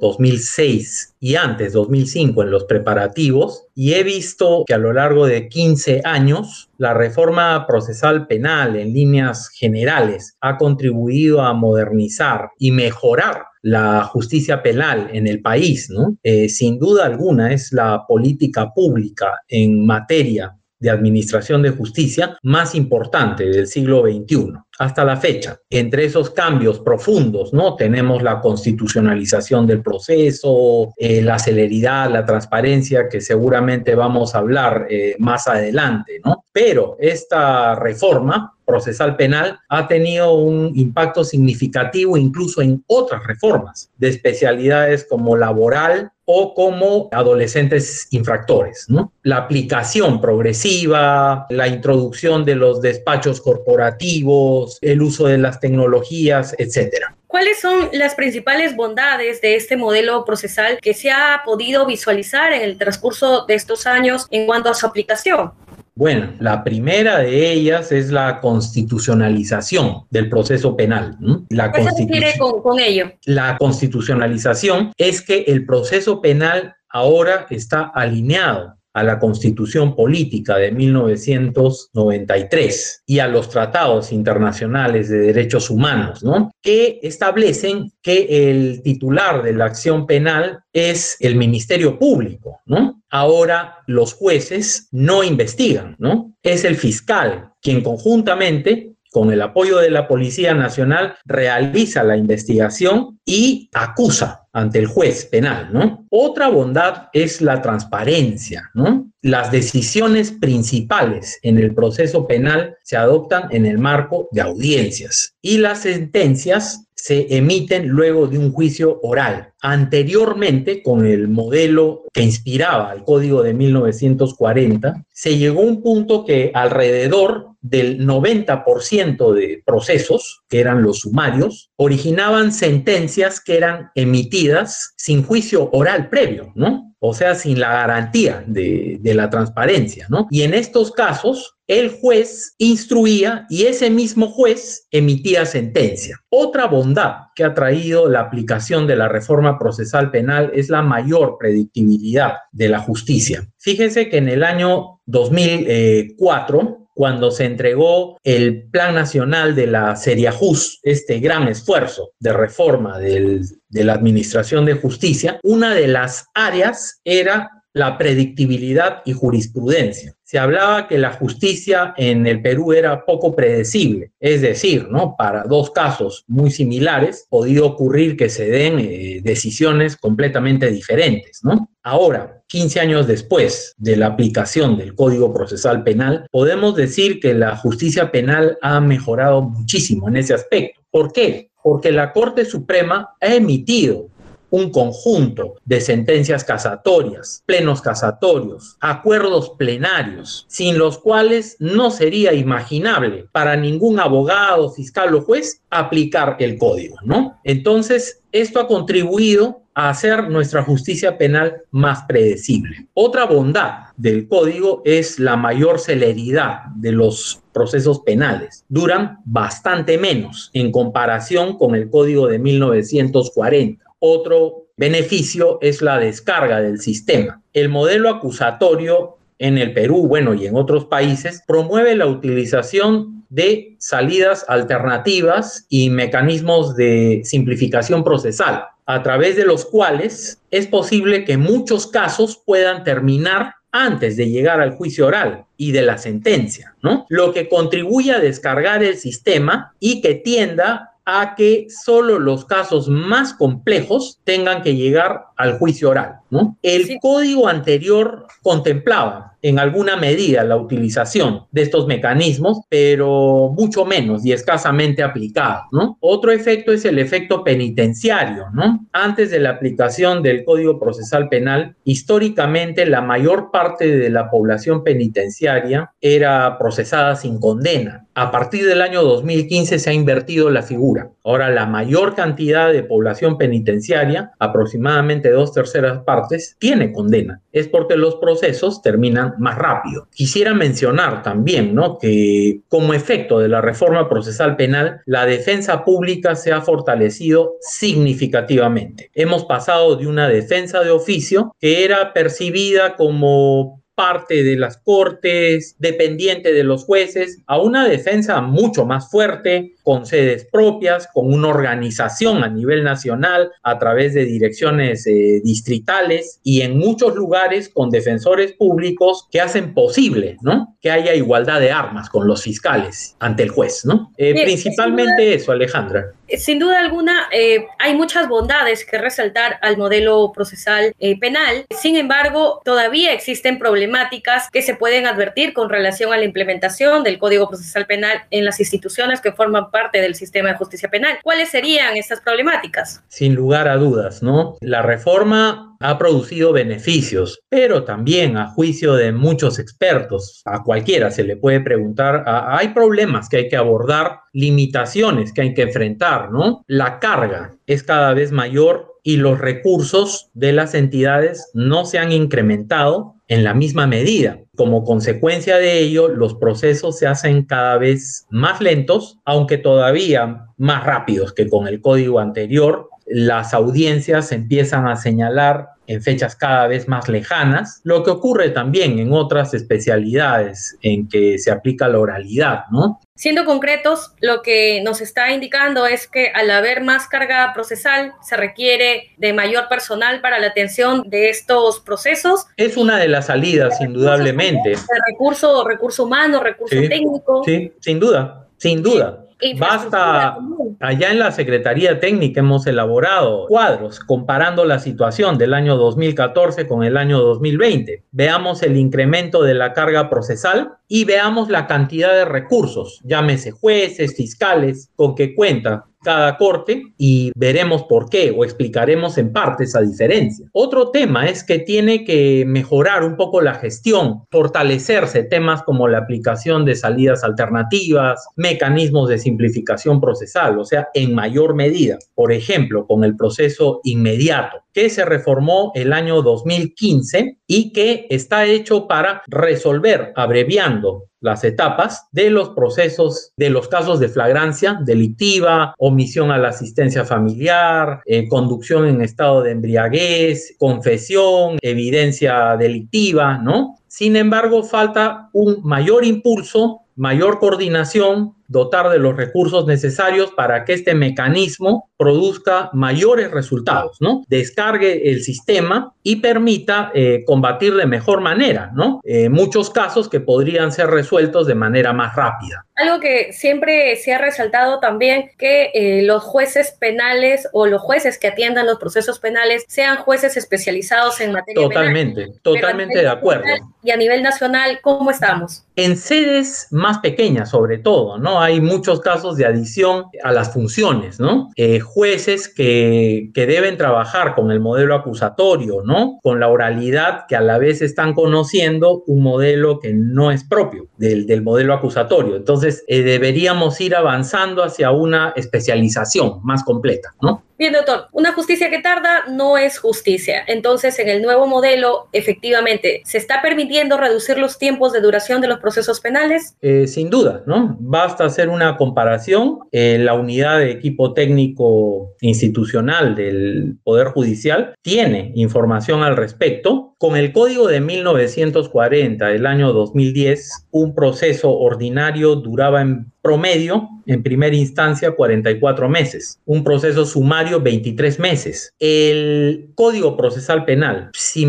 2006 0.00 0.81
y 1.20 1.36
antes, 1.36 1.72
2005, 1.72 2.42
en 2.42 2.50
los 2.50 2.64
preparativos, 2.64 3.66
y 3.74 3.94
he 3.94 4.02
visto 4.02 4.64
que 4.66 4.74
a 4.74 4.78
lo 4.78 4.92
largo 4.92 5.26
de 5.26 5.48
15 5.48 6.02
años, 6.04 6.70
la 6.78 6.94
reforma 6.94 7.66
procesal 7.66 8.26
penal 8.26 8.76
en 8.76 8.92
líneas 8.92 9.48
generales 9.48 10.36
ha 10.40 10.56
contribuido 10.56 11.42
a 11.42 11.52
modernizar 11.52 12.50
y 12.58 12.70
mejorar 12.70 13.44
la 13.62 14.02
justicia 14.04 14.62
penal 14.62 15.10
en 15.12 15.26
el 15.26 15.40
país, 15.40 15.88
¿no? 15.88 16.16
Eh, 16.22 16.48
sin 16.48 16.78
duda 16.78 17.06
alguna 17.06 17.52
es 17.52 17.72
la 17.72 18.04
política 18.06 18.72
pública 18.74 19.40
en 19.48 19.86
materia 19.86 20.56
de 20.82 20.90
administración 20.90 21.62
de 21.62 21.70
justicia 21.70 22.36
más 22.42 22.74
importante 22.74 23.44
del 23.48 23.68
siglo 23.68 24.02
XXI 24.02 24.52
hasta 24.78 25.04
la 25.04 25.16
fecha. 25.16 25.58
Entre 25.70 26.04
esos 26.04 26.30
cambios 26.30 26.80
profundos, 26.80 27.52
¿no? 27.52 27.76
Tenemos 27.76 28.22
la 28.22 28.40
constitucionalización 28.40 29.64
del 29.66 29.80
proceso, 29.80 30.92
eh, 30.96 31.22
la 31.22 31.38
celeridad, 31.38 32.10
la 32.10 32.26
transparencia, 32.26 33.08
que 33.08 33.20
seguramente 33.20 33.94
vamos 33.94 34.34
a 34.34 34.38
hablar 34.38 34.86
eh, 34.90 35.14
más 35.20 35.46
adelante, 35.46 36.20
¿no? 36.24 36.44
Pero 36.52 36.96
esta 36.98 37.76
reforma 37.76 38.54
procesal 38.72 39.16
penal 39.16 39.60
ha 39.68 39.86
tenido 39.86 40.32
un 40.32 40.72
impacto 40.74 41.24
significativo 41.24 42.16
incluso 42.16 42.62
en 42.62 42.82
otras 42.86 43.22
reformas 43.26 43.90
de 43.98 44.08
especialidades 44.08 45.04
como 45.04 45.36
laboral 45.36 46.10
o 46.24 46.54
como 46.54 47.10
adolescentes 47.12 48.08
infractores. 48.12 48.86
La 49.24 49.36
aplicación 49.36 50.22
progresiva, 50.22 51.44
la 51.50 51.68
introducción 51.68 52.46
de 52.46 52.54
los 52.54 52.80
despachos 52.80 53.42
corporativos, 53.42 54.78
el 54.80 55.02
uso 55.02 55.26
de 55.26 55.36
las 55.36 55.60
tecnologías, 55.60 56.54
etcétera. 56.56 57.14
¿Cuáles 57.26 57.60
son 57.60 57.90
las 57.92 58.14
principales 58.14 58.74
bondades 58.74 59.42
de 59.42 59.56
este 59.56 59.76
modelo 59.76 60.24
procesal 60.24 60.78
que 60.80 60.94
se 60.94 61.10
ha 61.10 61.42
podido 61.44 61.84
visualizar 61.84 62.54
en 62.54 62.62
el 62.62 62.78
transcurso 62.78 63.44
de 63.46 63.54
estos 63.54 63.86
años 63.86 64.26
en 64.30 64.46
cuanto 64.46 64.70
a 64.70 64.74
su 64.74 64.86
aplicación? 64.86 65.52
Bueno, 65.94 66.32
la 66.38 66.64
primera 66.64 67.18
de 67.18 67.52
ellas 67.52 67.92
es 67.92 68.10
la 68.10 68.40
constitucionalización 68.40 70.04
del 70.10 70.30
proceso 70.30 70.74
penal. 70.74 71.18
La 71.50 71.70
¿Qué 71.70 71.82
se 71.82 72.02
refiere 72.02 72.32
con, 72.38 72.62
con 72.62 72.80
ello? 72.80 73.12
La 73.26 73.58
constitucionalización 73.58 74.92
es 74.96 75.20
que 75.20 75.44
el 75.48 75.66
proceso 75.66 76.22
penal 76.22 76.74
ahora 76.88 77.46
está 77.50 77.90
alineado 77.94 78.74
a 78.94 79.02
la 79.02 79.18
Constitución 79.18 79.96
Política 79.96 80.56
de 80.56 80.70
1993 80.70 83.04
y 83.06 83.20
a 83.20 83.28
los 83.28 83.48
tratados 83.48 84.12
internacionales 84.12 85.08
de 85.08 85.20
derechos 85.20 85.70
humanos, 85.70 86.22
¿no? 86.22 86.50
Que 86.60 87.00
establecen 87.02 87.90
que 88.02 88.50
el 88.50 88.82
titular 88.82 89.42
de 89.42 89.54
la 89.54 89.64
acción 89.66 90.06
penal 90.06 90.62
es 90.72 91.16
el 91.20 91.36
Ministerio 91.36 91.96
Público, 91.98 92.60
¿no? 92.66 93.01
Ahora 93.14 93.80
los 93.86 94.14
jueces 94.14 94.88
no 94.90 95.22
investigan, 95.22 95.96
¿no? 95.98 96.34
Es 96.42 96.64
el 96.64 96.76
fiscal 96.76 97.52
quien 97.60 97.82
conjuntamente 97.82 98.91
con 99.12 99.30
el 99.30 99.42
apoyo 99.42 99.78
de 99.78 99.90
la 99.90 100.08
Policía 100.08 100.54
Nacional, 100.54 101.14
realiza 101.26 102.02
la 102.02 102.16
investigación 102.16 103.20
y 103.24 103.68
acusa 103.74 104.46
ante 104.52 104.78
el 104.78 104.86
juez 104.86 105.26
penal, 105.26 105.68
¿no? 105.72 106.06
Otra 106.10 106.48
bondad 106.48 107.08
es 107.12 107.40
la 107.40 107.60
transparencia, 107.60 108.70
¿no? 108.74 109.10
Las 109.20 109.52
decisiones 109.52 110.32
principales 110.32 111.38
en 111.42 111.58
el 111.58 111.74
proceso 111.74 112.26
penal 112.26 112.76
se 112.82 112.96
adoptan 112.96 113.48
en 113.50 113.66
el 113.66 113.78
marco 113.78 114.28
de 114.32 114.40
audiencias 114.40 115.34
y 115.42 115.58
las 115.58 115.80
sentencias 115.80 116.86
se 116.94 117.36
emiten 117.36 117.88
luego 117.88 118.28
de 118.28 118.38
un 118.38 118.52
juicio 118.52 119.00
oral. 119.02 119.52
Anteriormente, 119.60 120.82
con 120.82 121.04
el 121.04 121.28
modelo 121.28 122.04
que 122.12 122.22
inspiraba 122.22 122.90
al 122.90 123.04
Código 123.04 123.42
de 123.42 123.54
1940, 123.54 125.04
se 125.12 125.36
llegó 125.36 125.62
a 125.62 125.64
un 125.64 125.82
punto 125.82 126.24
que 126.24 126.52
alrededor 126.54 127.51
del 127.62 128.06
90% 128.06 129.32
de 129.32 129.62
procesos, 129.64 130.42
que 130.48 130.60
eran 130.60 130.82
los 130.82 130.98
sumarios, 131.00 131.70
originaban 131.76 132.52
sentencias 132.52 133.40
que 133.40 133.56
eran 133.56 133.90
emitidas 133.94 134.92
sin 134.96 135.22
juicio 135.22 135.70
oral 135.72 136.10
previo, 136.10 136.52
¿no? 136.54 136.92
o 137.04 137.14
sea, 137.14 137.34
sin 137.34 137.58
la 137.58 137.72
garantía 137.72 138.44
de, 138.46 139.00
la 139.02 139.28
transparencia, 139.28 140.06
¿no? 140.08 140.28
Y 140.30 140.42
en 140.42 140.54
estos 140.54 140.92
casos, 140.92 141.56
el 141.66 141.90
juez 141.90 142.54
instruía 142.58 143.44
y 143.50 143.64
ese 143.64 143.90
mismo 143.90 144.28
juez 144.28 144.86
emitía 144.92 145.44
sentencia. 145.44 146.20
Otra 146.28 146.66
bondad 146.66 147.14
que 147.34 147.42
ha 147.42 147.54
traído 147.54 148.08
la 148.08 148.20
aplicación 148.20 148.86
de 148.86 148.94
la 148.94 149.08
reforma 149.08 149.58
procesal 149.58 150.12
penal 150.12 150.52
es 150.54 150.68
la 150.68 150.82
mayor 150.82 151.38
predictibilidad 151.40 152.34
de 152.52 152.68
la 152.68 152.78
justicia. 152.78 153.48
Fíjense 153.58 154.08
que 154.08 154.18
en 154.18 154.28
el 154.28 154.44
año 154.44 155.00
2004, 155.06 156.81
cuando 156.94 157.30
se 157.30 157.44
entregó 157.44 158.18
el 158.22 158.68
Plan 158.70 158.94
Nacional 158.94 159.54
de 159.54 159.66
la 159.66 159.96
Seriajus, 159.96 160.80
este 160.82 161.20
gran 161.20 161.48
esfuerzo 161.48 162.12
de 162.18 162.32
reforma 162.32 162.98
de 162.98 163.48
la 163.70 163.94
Administración 163.94 164.64
de 164.64 164.74
Justicia, 164.74 165.40
una 165.42 165.74
de 165.74 165.88
las 165.88 166.26
áreas 166.34 167.00
era 167.04 167.62
la 167.74 167.96
predictibilidad 167.96 169.02
y 169.04 169.12
jurisprudencia. 169.12 170.14
Se 170.22 170.38
hablaba 170.38 170.88
que 170.88 170.98
la 170.98 171.12
justicia 171.12 171.94
en 171.96 172.26
el 172.26 172.42
Perú 172.42 172.72
era 172.72 173.04
poco 173.04 173.34
predecible, 173.34 174.12
es 174.20 174.42
decir, 174.42 174.88
¿no? 174.90 175.14
Para 175.16 175.44
dos 175.44 175.70
casos 175.70 176.24
muy 176.26 176.50
similares 176.50 177.26
podía 177.28 177.64
ocurrir 177.64 178.16
que 178.16 178.28
se 178.28 178.46
den 178.46 178.78
eh, 178.78 179.20
decisiones 179.22 179.96
completamente 179.96 180.70
diferentes, 180.70 181.40
¿no? 181.42 181.70
Ahora, 181.84 182.42
15 182.46 182.80
años 182.80 183.06
después 183.08 183.74
de 183.76 183.96
la 183.96 184.06
aplicación 184.06 184.76
del 184.76 184.94
Código 184.94 185.34
Procesal 185.34 185.82
Penal, 185.82 186.26
podemos 186.30 186.76
decir 186.76 187.18
que 187.18 187.34
la 187.34 187.56
justicia 187.56 188.12
penal 188.12 188.56
ha 188.62 188.80
mejorado 188.80 189.42
muchísimo 189.42 190.08
en 190.08 190.16
ese 190.16 190.34
aspecto. 190.34 190.80
¿Por 190.92 191.12
qué? 191.12 191.50
Porque 191.60 191.90
la 191.90 192.12
Corte 192.12 192.44
Suprema 192.44 193.16
ha 193.20 193.34
emitido 193.34 194.08
un 194.50 194.70
conjunto 194.70 195.54
de 195.64 195.80
sentencias 195.80 196.44
casatorias, 196.44 197.42
plenos 197.46 197.80
casatorios, 197.80 198.76
acuerdos 198.80 199.54
plenarios, 199.58 200.44
sin 200.46 200.76
los 200.76 200.98
cuales 200.98 201.56
no 201.58 201.90
sería 201.90 202.34
imaginable 202.34 203.26
para 203.32 203.56
ningún 203.56 203.98
abogado, 203.98 204.70
fiscal 204.70 205.14
o 205.14 205.22
juez 205.22 205.62
aplicar 205.70 206.36
el 206.38 206.58
código, 206.58 206.96
¿no? 207.02 207.40
Entonces, 207.44 208.20
esto 208.30 208.60
ha 208.60 208.68
contribuido 208.68 209.61
a 209.74 209.90
hacer 209.90 210.28
nuestra 210.28 210.62
justicia 210.62 211.16
penal 211.16 211.62
más 211.70 212.04
predecible. 212.06 212.86
Otra 212.94 213.24
bondad 213.24 213.86
del 213.96 214.28
código 214.28 214.82
es 214.84 215.18
la 215.18 215.36
mayor 215.36 215.78
celeridad 215.78 216.66
de 216.76 216.92
los 216.92 217.42
procesos 217.52 218.00
penales. 218.00 218.64
Duran 218.68 219.18
bastante 219.24 219.98
menos 219.98 220.50
en 220.52 220.72
comparación 220.72 221.56
con 221.56 221.74
el 221.74 221.88
código 221.90 222.26
de 222.26 222.38
1940. 222.38 223.84
Otro 223.98 224.66
beneficio 224.76 225.58
es 225.62 225.80
la 225.80 225.98
descarga 225.98 226.60
del 226.60 226.80
sistema. 226.80 227.40
El 227.52 227.68
modelo 227.68 228.08
acusatorio 228.08 229.16
en 229.38 229.58
el 229.58 229.72
Perú, 229.72 230.06
bueno, 230.06 230.34
y 230.34 230.46
en 230.46 230.56
otros 230.56 230.86
países, 230.86 231.42
promueve 231.46 231.96
la 231.96 232.06
utilización 232.06 233.24
de 233.28 233.76
salidas 233.78 234.44
alternativas 234.46 235.66
y 235.68 235.88
mecanismos 235.90 236.76
de 236.76 237.22
simplificación 237.24 238.04
procesal, 238.04 238.66
a 238.86 239.02
través 239.02 239.36
de 239.36 239.44
los 239.44 239.64
cuales 239.64 240.40
es 240.50 240.66
posible 240.66 241.24
que 241.24 241.36
muchos 241.36 241.86
casos 241.86 242.42
puedan 242.44 242.84
terminar 242.84 243.54
antes 243.70 244.16
de 244.16 244.28
llegar 244.28 244.60
al 244.60 244.72
juicio 244.72 245.06
oral 245.06 245.46
y 245.56 245.72
de 245.72 245.82
la 245.82 245.96
sentencia, 245.96 246.76
¿no? 246.82 247.06
Lo 247.08 247.32
que 247.32 247.48
contribuye 247.48 248.12
a 248.12 248.20
descargar 248.20 248.82
el 248.82 248.98
sistema 248.98 249.74
y 249.80 250.02
que 250.02 250.14
tienda 250.14 250.90
a 251.04 251.34
que 251.34 251.66
solo 251.84 252.18
los 252.18 252.44
casos 252.44 252.88
más 252.88 253.34
complejos 253.34 254.20
tengan 254.24 254.62
que 254.62 254.76
llegar 254.76 255.24
al 255.42 255.58
juicio 255.58 255.90
oral. 255.90 256.20
¿no? 256.30 256.56
El 256.62 256.98
código 257.00 257.48
anterior 257.48 258.26
contemplaba 258.42 259.36
en 259.42 259.58
alguna 259.58 259.96
medida 259.96 260.44
la 260.44 260.56
utilización 260.56 261.46
de 261.50 261.62
estos 261.62 261.86
mecanismos, 261.86 262.60
pero 262.68 263.52
mucho 263.56 263.84
menos 263.84 264.24
y 264.24 264.32
escasamente 264.32 265.02
aplicado. 265.02 265.64
¿no? 265.72 265.98
Otro 266.00 266.30
efecto 266.30 266.72
es 266.72 266.84
el 266.84 266.98
efecto 266.98 267.42
penitenciario. 267.42 268.46
¿no? 268.54 268.86
Antes 268.92 269.30
de 269.30 269.40
la 269.40 269.50
aplicación 269.50 270.22
del 270.22 270.44
Código 270.44 270.78
Procesal 270.78 271.28
Penal, 271.28 271.74
históricamente 271.84 272.86
la 272.86 273.02
mayor 273.02 273.50
parte 273.50 273.96
de 273.96 274.10
la 274.10 274.30
población 274.30 274.84
penitenciaria 274.84 275.92
era 276.00 276.56
procesada 276.58 277.16
sin 277.16 277.40
condena. 277.40 278.06
A 278.14 278.30
partir 278.30 278.66
del 278.66 278.82
año 278.82 279.02
2015 279.02 279.78
se 279.78 279.90
ha 279.90 279.94
invertido 279.94 280.50
la 280.50 280.62
figura. 280.62 281.10
Ahora 281.24 281.48
la 281.48 281.66
mayor 281.66 282.14
cantidad 282.14 282.70
de 282.70 282.82
población 282.82 283.38
penitenciaria, 283.38 284.32
aproximadamente 284.38 285.30
dos 285.32 285.52
terceras 285.52 286.02
partes, 286.04 286.56
tiene 286.58 286.92
condena. 286.92 287.40
Es 287.52 287.68
porque 287.68 287.96
los 287.96 288.16
procesos 288.16 288.82
terminan 288.82 289.34
más 289.38 289.58
rápido. 289.58 290.08
Quisiera 290.14 290.54
mencionar 290.54 291.22
también, 291.22 291.74
¿no? 291.74 291.98
Que 291.98 292.60
como 292.68 292.94
efecto 292.94 293.38
de 293.38 293.48
la 293.48 293.60
reforma 293.60 294.08
procesal 294.08 294.56
penal, 294.56 295.00
la 295.06 295.26
defensa 295.26 295.84
pública 295.84 296.34
se 296.34 296.52
ha 296.52 296.60
fortalecido 296.60 297.56
significativamente. 297.60 299.10
Hemos 299.14 299.44
pasado 299.44 299.96
de 299.96 300.06
una 300.06 300.28
defensa 300.28 300.80
de 300.80 300.90
oficio 300.90 301.54
que 301.60 301.84
era 301.84 302.12
percibida 302.12 302.96
como 302.96 303.81
parte 303.94 304.42
de 304.42 304.56
las 304.56 304.78
cortes, 304.78 305.76
dependiente 305.78 306.52
de 306.52 306.64
los 306.64 306.84
jueces, 306.84 307.40
a 307.46 307.60
una 307.60 307.86
defensa 307.86 308.40
mucho 308.40 308.84
más 308.84 309.10
fuerte, 309.10 309.74
con 309.82 310.06
sedes 310.06 310.46
propias, 310.50 311.08
con 311.12 311.32
una 311.32 311.48
organización 311.48 312.44
a 312.44 312.48
nivel 312.48 312.84
nacional 312.84 313.50
a 313.62 313.78
través 313.78 314.14
de 314.14 314.24
direcciones 314.24 315.06
eh, 315.06 315.40
distritales 315.44 316.40
y 316.42 316.62
en 316.62 316.78
muchos 316.78 317.14
lugares 317.14 317.68
con 317.68 317.90
defensores 317.90 318.52
públicos 318.52 319.28
que 319.30 319.40
hacen 319.40 319.74
posible, 319.74 320.36
¿no? 320.40 320.76
Que 320.80 320.90
haya 320.90 321.14
igualdad 321.14 321.60
de 321.60 321.72
armas 321.72 322.08
con 322.08 322.26
los 322.26 322.42
fiscales 322.42 323.16
ante 323.18 323.42
el 323.42 323.50
juez, 323.50 323.84
¿no? 323.84 324.12
Eh, 324.16 324.32
principalmente 324.44 325.34
eso, 325.34 325.52
Alejandra. 325.52 326.12
Sin 326.38 326.58
duda 326.58 326.80
alguna, 326.80 327.28
eh, 327.32 327.66
hay 327.78 327.94
muchas 327.94 328.28
bondades 328.28 328.84
que 328.84 328.98
resaltar 328.98 329.58
al 329.62 329.76
modelo 329.76 330.32
procesal 330.32 330.94
penal. 331.20 331.66
Sin 331.70 331.96
embargo, 331.96 332.60
todavía 332.64 333.12
existen 333.12 333.58
problemáticas 333.58 334.48
que 334.50 334.62
se 334.62 334.74
pueden 334.74 335.06
advertir 335.06 335.52
con 335.52 335.68
relación 335.68 336.12
a 336.12 336.16
la 336.16 336.24
implementación 336.24 337.02
del 337.02 337.18
Código 337.18 337.48
Procesal 337.48 337.86
Penal 337.86 338.22
en 338.30 338.44
las 338.44 338.60
instituciones 338.60 339.20
que 339.20 339.32
forman 339.32 339.70
parte 339.70 340.00
del 340.00 340.14
sistema 340.14 340.50
de 340.50 340.56
justicia 340.56 340.88
penal. 340.88 341.18
¿Cuáles 341.22 341.50
serían 341.50 341.96
estas 341.96 342.20
problemáticas? 342.20 343.02
Sin 343.08 343.34
lugar 343.34 343.68
a 343.68 343.76
dudas, 343.76 344.22
¿no? 344.22 344.56
La 344.60 344.82
reforma 344.82 345.76
ha 345.80 345.98
producido 345.98 346.52
beneficios, 346.52 347.40
pero 347.48 347.84
también 347.84 348.36
a 348.36 348.46
juicio 348.46 348.94
de 348.94 349.12
muchos 349.12 349.58
expertos, 349.58 350.42
a 350.44 350.62
cualquiera 350.62 351.10
se 351.10 351.24
le 351.24 351.36
puede 351.36 351.60
preguntar, 351.60 352.22
hay 352.26 352.68
problemas 352.68 353.28
que 353.28 353.38
hay 353.38 353.48
que 353.48 353.56
abordar, 353.56 354.20
limitaciones 354.32 355.32
que 355.32 355.42
hay 355.42 355.54
que 355.54 355.62
enfrentar, 355.62 356.30
¿no? 356.30 356.64
La 356.66 356.98
carga 356.98 357.54
es 357.66 357.82
cada 357.82 358.14
vez 358.14 358.32
mayor 358.32 358.92
y 359.02 359.16
los 359.16 359.38
recursos 359.38 360.30
de 360.34 360.52
las 360.52 360.74
entidades 360.74 361.50
no 361.54 361.84
se 361.84 361.98
han 361.98 362.12
incrementado 362.12 363.16
en 363.28 363.44
la 363.44 363.54
misma 363.54 363.86
medida. 363.86 364.38
Como 364.56 364.84
consecuencia 364.84 365.56
de 365.56 365.80
ello, 365.80 366.08
los 366.08 366.34
procesos 366.34 366.98
se 366.98 367.06
hacen 367.06 367.44
cada 367.44 367.78
vez 367.78 368.26
más 368.30 368.60
lentos, 368.60 369.18
aunque 369.24 369.58
todavía 369.58 370.46
más 370.56 370.84
rápidos 370.84 371.32
que 371.32 371.48
con 371.48 371.66
el 371.66 371.80
código 371.80 372.20
anterior. 372.20 372.88
Las 373.06 373.54
audiencias 373.54 374.32
empiezan 374.32 374.86
a 374.86 374.96
señalar 374.96 375.68
en 375.86 376.02
fechas 376.02 376.36
cada 376.36 376.66
vez 376.66 376.88
más 376.88 377.08
lejanas, 377.08 377.80
lo 377.84 378.02
que 378.02 378.10
ocurre 378.10 378.50
también 378.50 378.98
en 378.98 379.12
otras 379.12 379.54
especialidades 379.54 380.76
en 380.82 381.08
que 381.08 381.38
se 381.38 381.50
aplica 381.50 381.88
la 381.88 381.98
oralidad, 381.98 382.64
¿no? 382.70 383.00
Siendo 383.14 383.44
concretos, 383.44 384.14
lo 384.20 384.42
que 384.42 384.80
nos 384.82 385.00
está 385.00 385.30
indicando 385.32 385.86
es 385.86 386.08
que 386.08 386.28
al 386.34 386.50
haber 386.50 386.82
más 386.82 387.06
carga 387.06 387.52
procesal, 387.54 388.14
se 388.22 388.36
requiere 388.36 389.10
de 389.16 389.32
mayor 389.32 389.68
personal 389.68 390.20
para 390.20 390.38
la 390.38 390.48
atención 390.48 391.02
de 391.06 391.28
estos 391.28 391.80
procesos. 391.80 392.46
Es 392.56 392.76
una 392.76 392.98
de 392.98 393.08
las 393.08 393.26
salidas, 393.26 393.80
indudablemente. 393.80 394.70
De 394.70 394.76
recurso, 395.10 395.64
recurso 395.64 396.04
humano, 396.04 396.42
recurso 396.42 396.74
técnico. 396.74 397.42
Sí, 397.44 397.72
sin 397.80 398.00
duda, 398.00 398.48
sin 398.56 398.82
duda. 398.82 399.24
Basta, 399.58 400.38
allá 400.80 401.10
en 401.10 401.18
la 401.18 401.32
Secretaría 401.32 401.98
Técnica 401.98 402.40
hemos 402.40 402.66
elaborado 402.66 403.46
cuadros 403.46 404.00
comparando 404.00 404.64
la 404.64 404.78
situación 404.78 405.36
del 405.38 405.54
año 405.54 405.76
2014 405.76 406.66
con 406.66 406.84
el 406.84 406.96
año 406.96 407.18
2020. 407.20 408.04
Veamos 408.12 408.62
el 408.62 408.76
incremento 408.76 409.42
de 409.42 409.54
la 409.54 409.72
carga 409.72 410.08
procesal 410.08 410.72
y 410.86 411.04
veamos 411.04 411.48
la 411.48 411.66
cantidad 411.66 412.12
de 412.12 412.24
recursos, 412.24 413.00
llámese 413.04 413.50
jueces, 413.50 414.14
fiscales, 414.16 414.90
con 414.94 415.14
que 415.14 415.34
cuenta 415.34 415.86
cada 416.02 416.36
corte 416.36 416.82
y 416.98 417.32
veremos 417.34 417.84
por 417.84 418.08
qué 418.08 418.34
o 418.36 418.44
explicaremos 418.44 419.18
en 419.18 419.32
parte 419.32 419.64
esa 419.64 419.80
diferencia. 419.80 420.46
Otro 420.52 420.90
tema 420.90 421.26
es 421.26 421.44
que 421.44 421.58
tiene 421.58 422.04
que 422.04 422.44
mejorar 422.46 423.04
un 423.04 423.16
poco 423.16 423.40
la 423.40 423.54
gestión, 423.54 424.24
fortalecerse 424.30 425.24
temas 425.24 425.62
como 425.62 425.88
la 425.88 425.98
aplicación 425.98 426.64
de 426.64 426.74
salidas 426.74 427.24
alternativas, 427.24 428.26
mecanismos 428.36 429.08
de 429.08 429.18
simplificación 429.18 430.00
procesal, 430.00 430.58
o 430.58 430.64
sea, 430.64 430.88
en 430.94 431.14
mayor 431.14 431.54
medida, 431.54 431.98
por 432.14 432.32
ejemplo, 432.32 432.86
con 432.86 433.04
el 433.04 433.16
proceso 433.16 433.80
inmediato 433.84 434.61
que 434.72 434.90
se 434.90 435.04
reformó 435.04 435.72
el 435.74 435.92
año 435.92 436.22
2015 436.22 437.38
y 437.46 437.72
que 437.72 438.06
está 438.10 438.46
hecho 438.46 438.86
para 438.88 439.22
resolver, 439.26 440.12
abreviando 440.16 441.08
las 441.22 441.44
etapas 441.44 442.08
de 442.10 442.30
los 442.30 442.50
procesos, 442.50 443.32
de 443.36 443.48
los 443.48 443.68
casos 443.68 444.00
de 444.00 444.08
flagrancia 444.08 444.78
delictiva, 444.84 445.74
omisión 445.78 446.32
a 446.32 446.38
la 446.38 446.48
asistencia 446.48 447.04
familiar, 447.04 448.00
eh, 448.06 448.28
conducción 448.28 448.88
en 448.88 449.02
estado 449.02 449.42
de 449.42 449.52
embriaguez, 449.52 450.56
confesión, 450.58 451.58
evidencia 451.62 452.56
delictiva, 452.56 453.38
¿no? 453.38 453.76
Sin 453.92 454.16
embargo, 454.16 454.62
falta 454.62 455.28
un 455.34 455.60
mayor 455.64 456.06
impulso, 456.06 456.80
mayor 456.96 457.38
coordinación 457.38 458.32
dotar 458.48 458.88
de 458.88 458.98
los 458.98 459.14
recursos 459.14 459.66
necesarios 459.66 460.30
para 460.30 460.64
que 460.64 460.72
este 460.72 460.94
mecanismo 460.94 461.90
produzca 461.98 462.70
mayores 462.72 463.30
resultados, 463.30 463.98
¿no? 464.00 464.24
Descargue 464.28 465.10
el 465.10 465.22
sistema 465.22 465.92
y 466.02 466.16
permita 466.16 466.90
eh, 466.94 467.22
combatir 467.26 467.74
de 467.74 467.84
mejor 467.84 468.22
manera, 468.22 468.72
¿no? 468.74 469.02
Eh, 469.04 469.28
muchos 469.28 469.68
casos 469.68 470.08
que 470.08 470.20
podrían 470.20 470.72
ser 470.72 470.88
resueltos 470.88 471.46
de 471.46 471.54
manera 471.54 471.92
más 471.92 472.16
rápida. 472.16 472.64
Algo 472.74 473.00
que 473.00 473.32
siempre 473.32 473.96
se 473.96 474.14
ha 474.14 474.18
resaltado 474.18 474.80
también, 474.80 475.30
que 475.38 475.70
eh, 475.74 476.02
los 476.02 476.22
jueces 476.22 476.74
penales 476.78 477.48
o 477.52 477.66
los 477.66 477.82
jueces 477.82 478.18
que 478.18 478.28
atiendan 478.28 478.66
los 478.66 478.78
procesos 478.78 479.18
penales 479.18 479.64
sean 479.68 479.98
jueces 479.98 480.36
especializados 480.36 481.20
en 481.20 481.32
materia 481.32 481.62
totalmente, 481.62 482.22
penal. 482.22 482.40
Totalmente, 482.42 482.98
de 482.98 483.08
acuerdo. 483.08 483.44
Y 483.82 483.90
a 483.90 483.96
nivel 483.96 484.22
nacional, 484.22 484.80
¿cómo 484.80 485.10
estamos? 485.10 485.64
En 485.76 485.96
sedes 485.96 486.68
más 486.70 486.98
pequeñas, 486.98 487.50
sobre 487.50 487.78
todo, 487.78 488.18
¿no? 488.18 488.40
hay 488.40 488.60
muchos 488.60 489.00
casos 489.00 489.36
de 489.36 489.46
adición 489.46 490.04
a 490.22 490.32
las 490.32 490.52
funciones, 490.52 491.20
¿no? 491.20 491.50
Eh, 491.56 491.80
jueces 491.80 492.48
que, 492.48 493.30
que, 493.34 493.46
deben 493.46 493.76
trabajar 493.76 494.34
con 494.34 494.50
el 494.50 494.60
modelo 494.60 494.94
acusatorio, 494.94 495.82
¿no? 495.84 496.18
Con 496.22 496.40
la 496.40 496.48
oralidad 496.48 497.26
que 497.26 497.36
a 497.36 497.40
la 497.40 497.58
vez 497.58 497.82
están 497.82 498.14
conociendo 498.14 499.02
un 499.06 499.22
modelo 499.22 499.80
que 499.80 499.92
no 499.92 500.30
es 500.30 500.44
propio 500.44 500.86
del, 500.96 501.26
del 501.26 501.42
modelo 501.42 501.74
acusatorio. 501.74 502.36
Entonces, 502.36 502.61
eh, 502.62 503.02
deberíamos 503.02 503.80
ir 503.80 503.94
avanzando 503.94 504.62
hacia 504.62 504.90
una 504.90 505.32
especialización 505.36 506.40
más 506.42 506.64
completa, 506.64 507.14
¿no? 507.20 507.42
Bien, 507.58 507.72
doctor, 507.72 508.08
una 508.12 508.32
justicia 508.32 508.70
que 508.70 508.80
tarda 508.80 509.24
no 509.28 509.58
es 509.58 509.78
justicia. 509.78 510.42
Entonces, 510.46 510.98
en 510.98 511.08
el 511.08 511.22
nuevo 511.22 511.46
modelo, 511.46 512.08
efectivamente, 512.12 513.02
¿se 513.04 513.18
está 513.18 513.40
permitiendo 513.42 513.96
reducir 513.96 514.38
los 514.38 514.58
tiempos 514.58 514.92
de 514.92 515.00
duración 515.00 515.40
de 515.40 515.48
los 515.48 515.58
procesos 515.58 516.00
penales? 516.00 516.56
Eh, 516.60 516.86
sin 516.86 517.10
duda, 517.10 517.42
¿no? 517.46 517.76
Basta 517.78 518.24
hacer 518.24 518.48
una 518.48 518.76
comparación. 518.76 519.60
Eh, 519.70 519.98
la 520.00 520.14
unidad 520.14 520.58
de 520.58 520.70
equipo 520.70 521.12
técnico 521.14 522.14
institucional 522.20 523.14
del 523.14 523.76
Poder 523.84 524.08
Judicial 524.08 524.74
tiene 524.82 525.32
información 525.34 526.02
al 526.02 526.16
respecto 526.16 526.94
Con 526.98 527.16
el 527.16 527.32
código 527.32 527.66
de 527.66 527.80
1940, 527.80 529.32
el 529.32 529.46
año 529.46 529.72
2010, 529.72 530.68
un 530.70 530.94
proceso 530.94 531.52
ordinario 531.52 532.36
duraba 532.36 532.80
en 532.80 533.11
promedio, 533.22 533.88
en 534.06 534.22
primera 534.22 534.54
instancia, 534.54 535.12
44 535.12 535.88
meses. 535.88 536.40
Un 536.44 536.64
proceso 536.64 537.06
sumario, 537.06 537.60
23 537.60 538.18
meses. 538.18 538.74
El 538.80 539.70
Código 539.76 540.16
Procesal 540.16 540.64
Penal, 540.64 541.10
si, 541.14 541.46